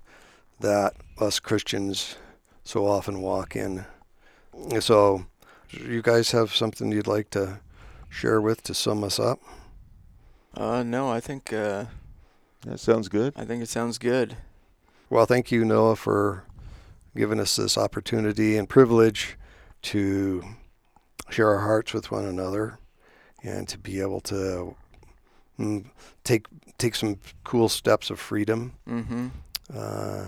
that 0.59 0.95
us 1.19 1.39
Christians 1.39 2.15
so 2.63 2.85
often 2.85 3.21
walk 3.21 3.55
in. 3.55 3.85
So, 4.79 5.25
you 5.71 6.01
guys 6.01 6.31
have 6.31 6.53
something 6.53 6.91
you'd 6.91 7.07
like 7.07 7.29
to 7.31 7.59
share 8.09 8.41
with 8.41 8.63
to 8.63 8.73
sum 8.73 9.03
us 9.03 9.19
up? 9.19 9.39
Uh, 10.55 10.83
no, 10.83 11.09
I 11.09 11.19
think 11.19 11.53
uh, 11.53 11.85
That 12.65 12.79
sounds 12.79 13.09
good. 13.09 13.33
I 13.35 13.45
think 13.45 13.63
it 13.63 13.69
sounds 13.69 13.97
good. 13.97 14.37
Well, 15.09 15.25
thank 15.25 15.51
you, 15.51 15.65
Noah, 15.65 15.95
for 15.95 16.43
giving 17.15 17.39
us 17.39 17.55
this 17.55 17.77
opportunity 17.77 18.57
and 18.57 18.69
privilege 18.69 19.37
to 19.81 20.43
share 21.29 21.49
our 21.49 21.59
hearts 21.59 21.93
with 21.93 22.11
one 22.11 22.25
another 22.25 22.79
and 23.43 23.67
to 23.67 23.77
be 23.77 24.01
able 24.01 24.19
to 24.21 24.75
mm, 25.59 25.85
take 26.23 26.47
take 26.77 26.95
some 26.95 27.17
cool 27.43 27.69
steps 27.69 28.09
of 28.09 28.19
freedom. 28.19 28.73
Mm-hmm. 28.87 29.27
Uh, 29.73 30.25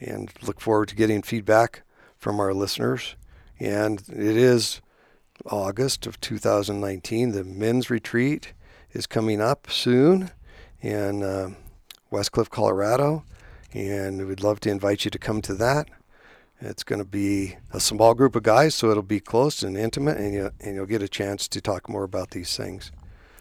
and 0.00 0.32
look 0.42 0.60
forward 0.60 0.88
to 0.88 0.96
getting 0.96 1.22
feedback 1.22 1.82
from 2.16 2.40
our 2.40 2.54
listeners. 2.54 3.16
And 3.58 4.00
it 4.08 4.36
is 4.36 4.80
August 5.46 6.06
of 6.06 6.20
2019. 6.20 7.32
The 7.32 7.44
men's 7.44 7.90
retreat 7.90 8.54
is 8.92 9.06
coming 9.06 9.40
up 9.40 9.70
soon 9.70 10.30
in 10.80 11.22
uh, 11.22 11.50
Westcliffe, 12.10 12.50
Colorado, 12.50 13.24
and 13.72 14.26
we'd 14.26 14.42
love 14.42 14.60
to 14.60 14.70
invite 14.70 15.04
you 15.04 15.10
to 15.10 15.18
come 15.18 15.40
to 15.42 15.54
that. 15.54 15.88
It's 16.60 16.82
going 16.82 16.98
to 16.98 17.06
be 17.06 17.56
a 17.72 17.80
small 17.80 18.14
group 18.14 18.36
of 18.36 18.42
guys, 18.42 18.74
so 18.74 18.90
it'll 18.90 19.02
be 19.02 19.20
close 19.20 19.62
and 19.62 19.76
intimate, 19.76 20.18
and 20.18 20.34
you 20.34 20.50
and 20.60 20.74
you'll 20.74 20.86
get 20.86 21.02
a 21.02 21.08
chance 21.08 21.48
to 21.48 21.60
talk 21.60 21.88
more 21.88 22.04
about 22.04 22.30
these 22.30 22.54
things. 22.54 22.92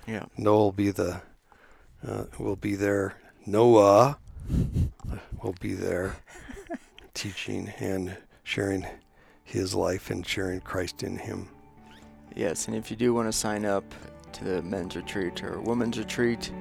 Yeah. 0.08 0.26
Noah 0.38 0.58
will 0.58 0.72
be 0.72 0.92
the 0.92 1.22
uh, 2.08 2.26
will 2.38 2.56
be 2.56 2.76
there. 2.76 3.16
Noah 3.46 4.18
will 5.44 5.56
be 5.60 5.74
there 5.74 6.16
teaching 7.14 7.74
and 7.80 8.16
sharing 8.44 8.88
his 9.44 9.76
life 9.76 10.10
and 10.10 10.26
sharing 10.26 10.62
Christ 10.62 11.04
in 11.04 11.18
him. 11.18 11.50
Yes, 12.36 12.68
and 12.68 12.76
if 12.76 12.90
you 12.90 12.96
do 12.96 13.14
want 13.14 13.28
to 13.28 13.34
sign 13.34 13.66
up 13.66 13.84
to 14.34 14.44
the 14.44 14.62
men's 14.62 14.96
retreat 14.96 15.44
or 15.44 15.60
women's 15.62 15.98
retreat, 15.98 16.52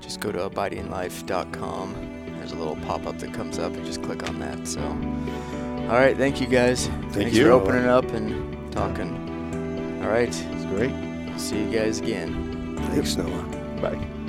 just 0.00 0.20
go 0.20 0.32
to 0.32 0.48
abidinglife.com. 0.50 2.36
There's 2.38 2.52
a 2.52 2.56
little 2.56 2.76
pop-up 2.76 3.18
that 3.18 3.32
comes 3.32 3.58
up. 3.58 3.72
and 3.74 3.84
just 3.86 4.02
click 4.02 4.28
on 4.28 4.38
that. 4.40 4.66
So, 4.66 4.80
all 4.82 5.98
right, 5.98 6.16
thank 6.16 6.40
you 6.40 6.46
guys. 6.46 6.88
Thanks 7.10 7.36
you. 7.36 7.44
for 7.44 7.52
opening 7.52 7.86
up 7.86 8.06
and 8.12 8.72
talking. 8.72 9.24
All 10.04 10.10
right. 10.10 10.28
It's 10.28 10.64
great. 10.66 10.92
See 11.38 11.62
you 11.62 11.70
guys 11.70 12.00
again. 12.00 12.76
Thanks, 12.90 13.16
Noah. 13.16 13.42
Bye. 13.80 14.23